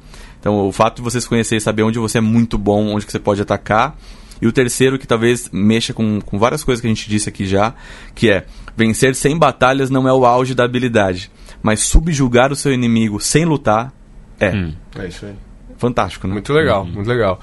[0.44, 3.06] Então o fato de você se conhecer e saber onde você é muito bom, onde
[3.06, 3.96] que você pode atacar.
[4.42, 7.46] E o terceiro, que talvez mexa com, com várias coisas que a gente disse aqui
[7.46, 7.74] já,
[8.14, 11.32] que é vencer sem batalhas não é o auge da habilidade,
[11.62, 13.94] mas subjugar o seu inimigo sem lutar
[14.38, 14.52] é.
[14.54, 14.74] Hum.
[15.00, 15.36] É isso aí.
[15.78, 16.34] Fantástico, né?
[16.34, 16.92] Muito legal, uhum.
[16.92, 17.40] muito legal.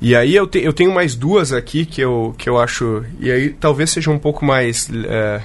[0.00, 3.04] E aí eu, te, eu tenho mais duas aqui que eu, que eu acho.
[3.20, 4.88] E aí talvez seja um pouco mais.
[4.90, 5.42] É,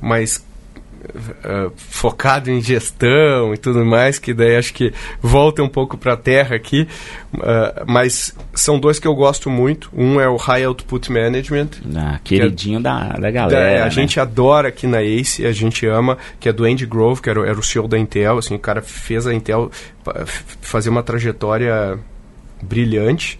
[0.00, 0.44] mais
[1.06, 6.14] Uh, focado em gestão e tudo mais, que daí acho que volta um pouco para
[6.14, 6.88] a terra aqui,
[7.34, 9.90] uh, mas são dois que eu gosto muito.
[9.94, 11.68] Um é o High Output Management.
[11.94, 13.78] Ah, queridinho é, da, da galera.
[13.78, 13.90] Da, a né?
[13.90, 17.46] gente adora aqui na Ace, a gente ama, que é do Andy Grove, que era,
[17.46, 18.38] era o CEO da Intel.
[18.38, 19.70] Assim, o cara fez a Intel
[20.60, 21.98] fazer uma trajetória
[22.62, 23.38] brilhante.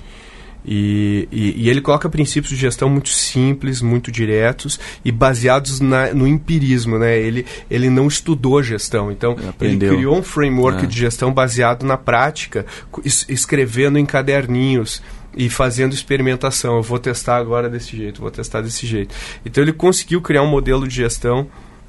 [0.66, 6.12] E, e, e, ele coloca princípios de gestão muito simples, muito diretos e baseados na,
[6.12, 7.16] no empirismo, né?
[7.16, 10.86] Ele, ele não estudou gestão, então ele criou um framework é.
[10.86, 12.66] de gestão baseado na prática,
[13.04, 15.00] es, escrevendo em caderninhos
[15.36, 16.76] e fazendo experimentação.
[16.76, 19.14] Eu vou testar agora desse jeito, vou testar desse jeito.
[19.44, 21.46] Então ele conseguiu criar um modelo de gestão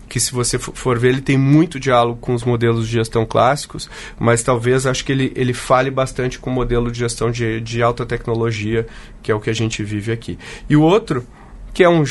[0.08, 3.90] que se você for ver, ele tem muito diálogo com os modelos de gestão clássicos,
[4.20, 7.82] mas talvez acho que ele, ele fale bastante com o modelo de gestão de, de
[7.82, 8.88] alta tecnologia,
[9.22, 10.38] que é o que a gente vive aqui.
[10.70, 11.26] E o outro,
[11.74, 12.04] que é um.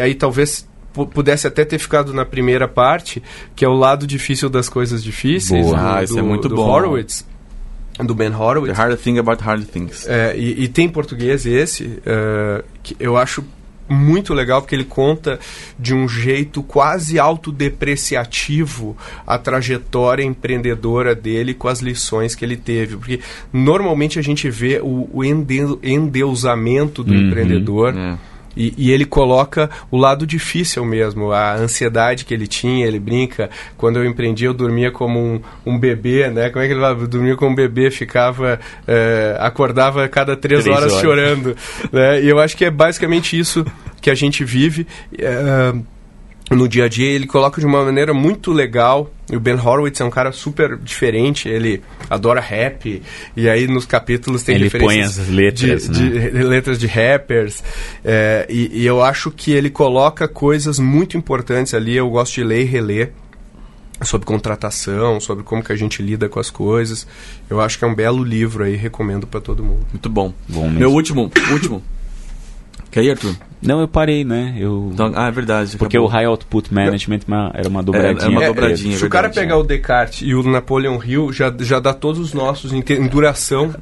[0.00, 0.66] Aí talvez
[1.14, 3.22] pudesse até ter ficado na primeira parte,
[3.56, 5.64] que é o lado difícil das coisas difíceis.
[5.64, 5.78] Boa.
[5.78, 6.68] Do, ah, isso é muito do bom.
[6.68, 7.24] Horowitz
[7.98, 8.74] do Ben Horowitz.
[8.74, 10.06] The Hard Thing About Hard Things.
[10.08, 13.44] É, e, e, tem em português esse, uh, que eu acho
[13.92, 15.38] muito legal porque ele conta
[15.78, 22.96] de um jeito quase autodepreciativo a trajetória empreendedora dele com as lições que ele teve.
[22.96, 23.20] Porque
[23.52, 27.96] normalmente a gente vê o, o endeusamento do uhum, empreendedor.
[27.96, 32.86] É e, e, ele coloca o lado difícil mesmo, a ansiedade que ele tinha.
[32.86, 36.50] Ele brinca, quando eu empreendi, eu dormia como um, um bebê, né?
[36.50, 37.06] Como é que ele fala?
[37.06, 41.56] Dormia como um bebê, ficava, é, acordava cada três, três horas, horas, chorando.
[41.90, 42.22] Né?
[42.22, 43.64] E eu acho que é basicamente isso
[44.00, 44.86] que a gente vive.
[45.18, 45.72] É,
[46.50, 49.12] no dia a dia, ele coloca de uma maneira muito legal.
[49.30, 53.02] E o Ben Horowitz é um cara super diferente, ele adora rap,
[53.34, 56.20] e aí nos capítulos tem ele põe as letras, de, né?
[56.20, 57.62] de, de letras de rappers.
[58.04, 62.44] É, e, e, eu acho que ele coloca coisas muito importantes ali, eu gosto de
[62.44, 63.12] ler e reler.
[64.04, 67.06] sobre contratação, sobre como que a gente lida com as coisas.
[67.48, 69.86] Eu acho que é um belo livro aí, recomendo para todo mundo.
[69.90, 70.34] Muito bom.
[70.46, 70.78] Bom mesmo.
[70.78, 71.82] Meu último, último.
[72.90, 73.34] Quer ir, Arthur?
[73.62, 74.54] Não, eu parei, né?
[74.58, 74.90] Eu...
[74.92, 75.76] Então, ah, é verdade.
[75.76, 76.08] Porque acabou.
[76.10, 78.20] o High Output Management ma- era uma dobradinha.
[78.20, 78.82] era uma com dobradinha.
[78.90, 78.98] Pedro.
[78.98, 82.34] Se o cara pegar o Descartes e o Napoleon Hill, já, já dá todos os
[82.34, 83.76] nossos em, te- em duração do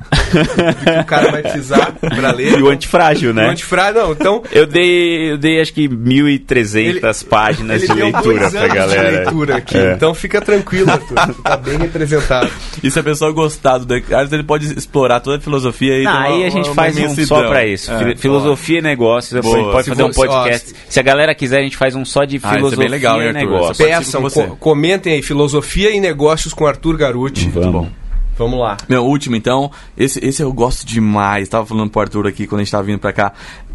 [0.84, 2.58] que o cara vai precisar para ler.
[2.58, 3.48] E o antifrágil, O né?
[3.48, 4.42] antifrágil, não, então...
[4.52, 9.10] Eu dei, eu dei acho que 1.300 páginas ele de leitura pra galera.
[9.10, 9.92] de leitura aqui, É.
[9.94, 11.14] então fica tranquilo, Arthur.
[11.26, 12.50] Você tá bem representado.
[12.82, 16.12] E se a pessoa gostar do Descartes, ele pode explorar toda a filosofia e Não,
[16.12, 17.90] tem uma- aí a gente uma faz um só pra isso.
[17.92, 17.98] É.
[17.98, 19.44] Fili- filosofia e negócios.
[19.44, 19.76] Gente Boa.
[19.76, 20.74] pode Se fazer um você- ó, podcast.
[20.88, 22.88] Se a galera quiser, a gente faz um só de Ah, isso é bem filosofia
[22.88, 23.78] legal, e hein, negócios.
[23.78, 24.46] Peçam, com você.
[24.46, 27.48] co- comentem aí, filosofia e negócios com Arthur Garuti.
[27.48, 27.72] Vamos.
[27.72, 27.90] bom.
[28.38, 28.76] Vamos lá.
[28.88, 31.48] Meu último, então, esse, esse eu gosto demais.
[31.48, 33.32] Tava falando pro Arthur aqui quando a gente tava vindo pra cá,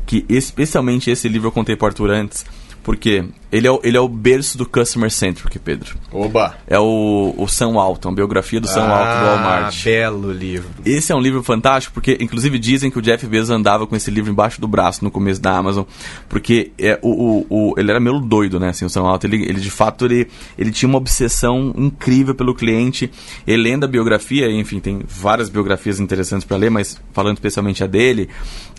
[0.08, 2.44] que especialmente esse livro eu contei pro Arthur antes,
[2.86, 5.96] porque ele é, o- ele é o berço do Customer Centric, Pedro.
[6.12, 6.56] Oba!
[6.68, 9.76] É o, o Sam Walton, biografia do Sam Walton do Walmart.
[9.82, 10.70] Ah, belo livro.
[10.86, 14.12] Esse é um livro fantástico, porque inclusive dizem que o Jeff Bezos andava com esse
[14.12, 15.84] livro embaixo do braço no começo da Amazon,
[16.30, 18.70] porque é, o, o, o- ele era meio doido, né?
[18.70, 20.28] Assim, o Sam Walton, ele, ele de fato ele,
[20.58, 23.10] ele tinha uma obsessão incrível pelo cliente.
[23.48, 27.88] Ele lendo a biografia, enfim, tem várias biografias interessantes para ler, mas falando especialmente a
[27.88, 28.30] dele,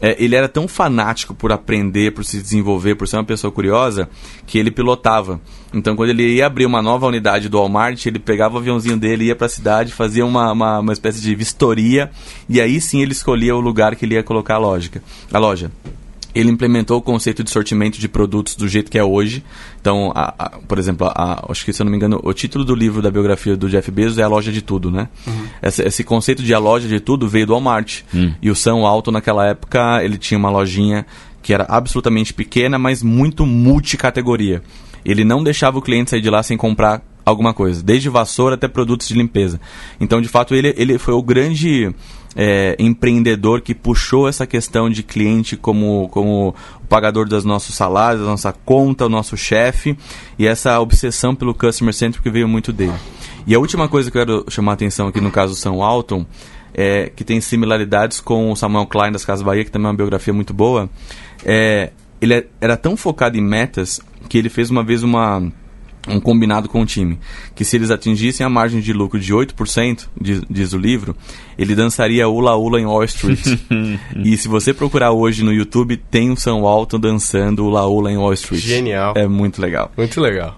[0.01, 4.09] é, ele era tão fanático por aprender, por se desenvolver, por ser uma pessoa curiosa,
[4.47, 5.40] que ele pilotava.
[5.72, 9.26] Então, quando ele ia abrir uma nova unidade do Walmart, ele pegava o aviãozinho dele,
[9.26, 12.11] ia para a cidade, fazia uma, uma, uma espécie de vistoria,
[12.49, 15.70] e aí sim ele escolhia o lugar que ele ia colocar a, lógica, a loja.
[16.39, 19.43] Ele implementou o conceito de sortimento de produtos do jeito que é hoje.
[19.80, 22.32] Então, a- a- por exemplo, a- a- acho que se eu não me engano, o
[22.32, 25.09] título do livro da biografia do Jeff Bezos é A Loja de Tudo, né?
[25.62, 28.03] Esse, esse conceito de a loja de tudo veio do Walmart.
[28.43, 31.07] E o Sam Alto, naquela época, ele tinha uma lojinha
[31.43, 34.62] que era absolutamente pequena, mas muito multicategoria.
[35.05, 38.66] Ele não deixava o cliente sair de lá sem comprar alguma coisa, desde vassoura até
[38.68, 39.61] produtos de limpeza.
[40.01, 41.93] Então, de fato, ele, ele foi o grande
[42.37, 48.22] é, empreendedor que puxou essa questão de cliente como, como o pagador dos nossos salários,
[48.22, 49.97] da nossa conta, o nosso chefe,
[50.39, 52.93] e essa obsessão pelo customer centric veio muito dele.
[53.47, 56.26] E a última coisa que eu quero chamar a atenção aqui no caso São Alton,
[56.74, 59.97] é, que tem similaridades com o Samuel Klein das Casas Bahia, que também é uma
[59.97, 60.91] biografia muito boa,
[61.45, 65.43] é, ele é- era tão focado em metas que ele fez uma vez uma
[66.07, 67.18] um combinado com o time,
[67.54, 71.16] que se eles atingissem a margem de lucro de 8%, diz, diz o livro,
[71.59, 73.40] ele dançaria Ula Ula em Wall Street.
[74.16, 78.16] e se você procurar hoje no YouTube, tem o Sam Walton dançando Ula Ula em
[78.16, 78.62] Wall Street.
[78.62, 79.14] Genial.
[79.16, 79.90] É muito legal.
[79.96, 80.57] Muito legal.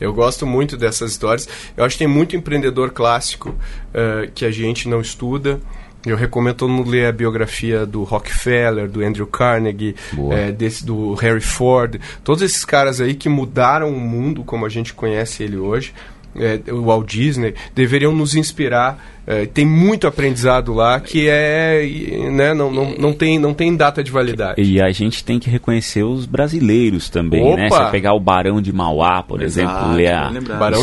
[0.00, 1.46] Eu gosto muito dessas histórias.
[1.76, 3.54] Eu acho que tem muito empreendedor clássico
[3.92, 5.60] eh, que a gente não estuda.
[6.06, 9.94] Eu recomendo todo mundo ler a biografia do Rockefeller, do Andrew Carnegie,
[10.32, 12.00] eh, desse, do Harry Ford.
[12.24, 15.92] Todos esses caras aí que mudaram o mundo como a gente conhece ele hoje.
[16.34, 18.98] eh, o Walt Disney deveriam nos inspirar.
[19.26, 23.76] Eh, tem muito aprendizado lá que é, e, né, não, não, não, tem, não tem
[23.76, 24.60] data de validade.
[24.62, 27.66] E a gente tem que reconhecer os brasileiros também, né?
[27.66, 27.76] Opa!
[27.76, 30.30] Se você pegar o Barão de Mauá, por Exato, exemplo, ler a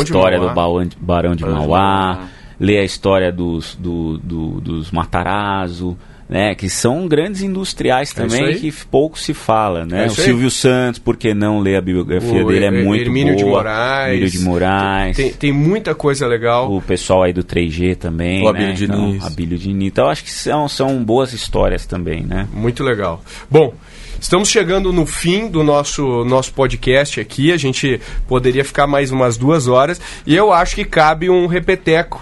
[0.00, 0.50] história Mauá.
[0.50, 2.28] do Barão de Barão de Mauá,
[2.60, 5.96] Ler a história dos, do, do- dos Matarazzo,
[6.28, 6.54] né?
[6.54, 8.60] Que são grandes industriais É também aí.
[8.60, 10.02] que pouco se fala, É né?
[10.02, 10.26] o isso aí.
[10.26, 12.64] Silvio Santos, por que não ler a biografia O dele?
[12.66, 13.44] É muito Hermínio boa.
[13.44, 14.08] de Moraes.
[14.12, 15.16] Hermínio de Moraes.
[15.16, 16.70] Tem, tem muita coisa legal.
[16.74, 18.58] O pessoal aí do 3G também, O né?
[18.58, 19.14] Abílio Diniz.
[19.16, 19.86] Então, Abílio Diniz.
[19.88, 22.46] Então, acho que são, são boas histórias também, né?
[22.52, 23.22] Muito legal.
[23.50, 23.72] Bom,
[24.20, 27.52] estamos chegando no fim do nosso, nosso podcast aqui.
[27.52, 29.98] A gente poderia ficar mais umas duas horas.
[30.26, 32.20] E eu acho que cabe um repeteco.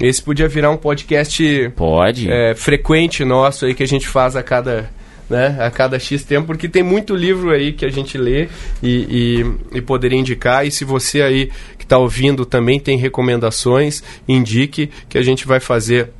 [0.00, 2.30] Esse podia virar um podcast Pode.
[2.30, 4.90] é, frequente nosso aí que a gente faz a cada.
[5.26, 8.46] Né, a cada X tempo, porque tem muito livro aí que a gente lê
[8.82, 9.40] e,
[9.72, 10.66] e, e poderia indicar.
[10.66, 15.60] E se você aí que está ouvindo também tem recomendações, indique que a gente vai
[15.60, 16.10] fazer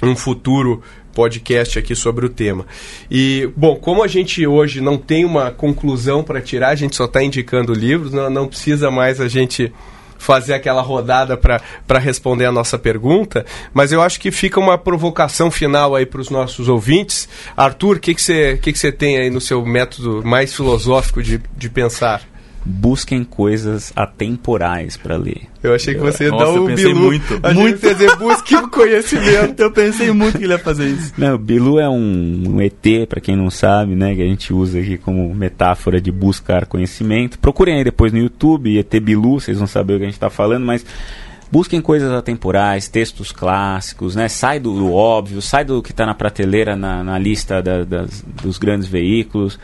[0.00, 0.80] um futuro
[1.12, 2.66] podcast aqui sobre o tema.
[3.10, 7.06] E, bom, como a gente hoje não tem uma conclusão para tirar, a gente só
[7.06, 9.72] está indicando livros, não, não precisa mais a gente
[10.18, 15.50] fazer aquela rodada para responder a nossa pergunta, mas eu acho que fica uma provocação
[15.50, 17.28] final aí para os nossos ouvintes.
[17.56, 21.40] Arthur, o que você que que que tem aí no seu método mais filosófico de,
[21.56, 22.22] de pensar?
[22.68, 25.42] Busquem coisas atemporais para ler.
[25.62, 27.00] Eu achei que você ia Nossa, dar eu o pensei Bilu.
[27.00, 27.86] muito, Achei muito.
[27.86, 29.60] ia dizer, busque o conhecimento.
[29.62, 31.12] Eu pensei muito que ele ia fazer isso.
[31.16, 34.14] Não, o Bilu é um, um ET, para quem não sabe, né?
[34.16, 37.38] Que a gente usa aqui como metáfora de buscar conhecimento.
[37.38, 40.28] Procurem aí depois no YouTube, ET Bilu, vocês vão saber o que a gente está
[40.30, 40.84] falando, mas
[41.52, 44.28] busquem coisas atemporais, textos clássicos, né?
[44.28, 48.24] Sai do, do óbvio, sai do que está na prateleira, na, na lista da- das-
[48.42, 49.56] dos grandes veículos.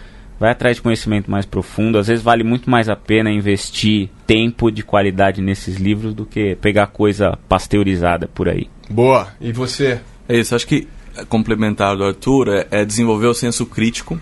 [0.43, 1.97] Vai atrás de conhecimento mais profundo.
[1.97, 6.57] Às vezes vale muito mais a pena investir tempo de qualidade nesses livros do que
[6.57, 8.68] pegar coisa pasteurizada por aí.
[8.90, 9.28] Boa.
[9.40, 10.01] E você?
[10.28, 10.88] É isso, acho que
[11.28, 14.20] complementar do Arthur é, é desenvolver o senso crítico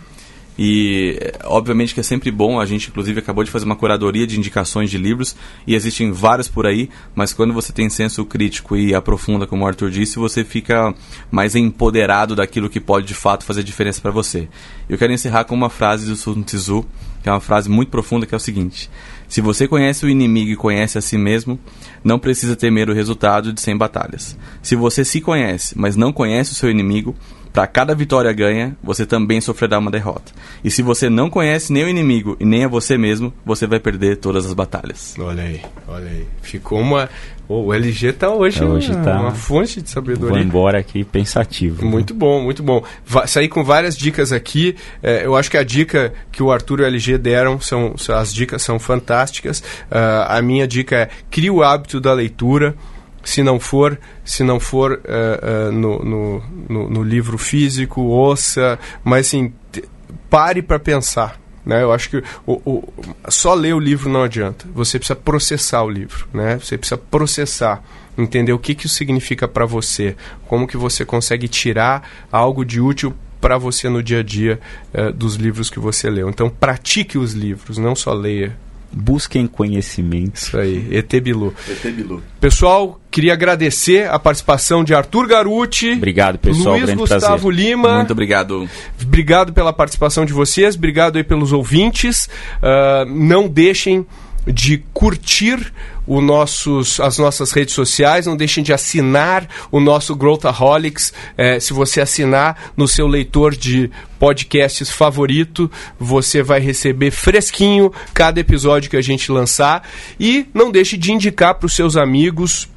[0.63, 4.39] e obviamente que é sempre bom, a gente inclusive acabou de fazer uma curadoria de
[4.39, 5.35] indicações de livros
[5.67, 9.67] e existem vários por aí, mas quando você tem senso crítico e aprofunda, como o
[9.67, 10.95] Arthur disse, você fica
[11.31, 14.51] mais empoderado daquilo que pode de fato fazer diferença para você.
[14.87, 16.85] Eu quero encerrar com uma frase do Sun Tzu,
[17.23, 18.91] que é uma frase muito profunda, que é o seguinte:
[19.29, 21.59] Se você conhece o inimigo e conhece a si mesmo,
[22.05, 24.37] não precisa temer o resultado de 100 batalhas.
[24.61, 27.17] Se você se conhece, mas não conhece o seu inimigo,
[27.53, 30.33] para cada vitória ganha, você também sofrerá uma derrota.
[30.63, 33.81] E se você não conhece nem o inimigo e nem a você mesmo, você vai
[33.81, 35.15] perder todas as batalhas.
[35.19, 36.27] Olha aí, olha aí.
[36.43, 37.09] Ficou uma.
[37.49, 40.41] Oh, o LG tá hoje, É, hoje uma, tá- uma fonte de Vou sabedoria.
[40.41, 41.85] embora aqui pensativo.
[41.85, 42.85] Muito bom, muito bom.
[43.05, 44.77] Va saí com várias dicas aqui.
[45.03, 48.17] É, eu acho que a dica que o Arthur e o LG deram são, são-
[48.17, 49.65] as dicas são fantásticas.
[49.91, 52.77] Ah, a minha dica é crie o hábito da leitura.
[53.23, 58.79] Se não for, se não for ah, ah, no, no, no, no livro físico, ouça,
[59.05, 59.85] mas te-
[60.29, 61.39] pare para pensar.
[61.65, 61.83] Né?
[61.83, 62.93] Eu acho que o, o-
[63.29, 64.67] só ler o livro não adianta.
[64.75, 66.27] Você precisa processar o livro.
[66.33, 66.59] Né?
[66.59, 67.83] Você precisa processar,
[68.17, 70.17] entender o que, que isso significa para você,
[70.49, 74.61] como que você consegue tirar algo de útil para você no dia a dia
[74.93, 76.29] eh, dos livros que você leu.
[76.31, 78.57] Então pratique os livros, não só leia.
[78.93, 80.37] Busquem conhecimento.
[80.37, 81.55] Isso aí, ET Bilu.
[81.69, 82.23] ET Bilu.
[82.41, 85.93] Pessoal, queria agradecer a participação de Arthur Garuti.
[85.93, 86.75] Obrigado, pessoal.
[86.75, 87.53] Luiz grande Gustavo prazer.
[87.53, 87.97] Lima.
[87.97, 88.69] Muito obrigado.
[89.01, 92.29] Obrigado pela participação de vocês, obrigado aí pelos ouvintes.
[92.63, 94.07] Ah, não deixem
[94.51, 95.73] de curtir
[96.07, 101.13] o nossos, as nossas redes sociais, não deixem de assinar o nosso Growthaholics.
[101.37, 108.41] Eh, se você assinar no seu leitor de podcasts favorito, você vai receber fresquinho cada
[108.41, 109.89] episódio que a gente lançar.
[110.19, 112.69] E não deixe de indicar para os seus amigos,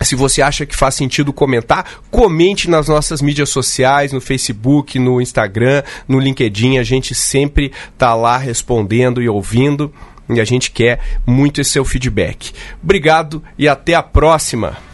[0.00, 5.20] se você acha que faz sentido comentar, comente nas nossas mídias sociais, no Facebook, no
[5.20, 6.78] Instagram, no LinkedIn.
[6.78, 9.92] A gente sempre tá lá respondendo e ouvindo.
[10.28, 12.52] E a gente quer muito esse seu feedback.
[12.82, 14.87] Obrigado e até a próxima!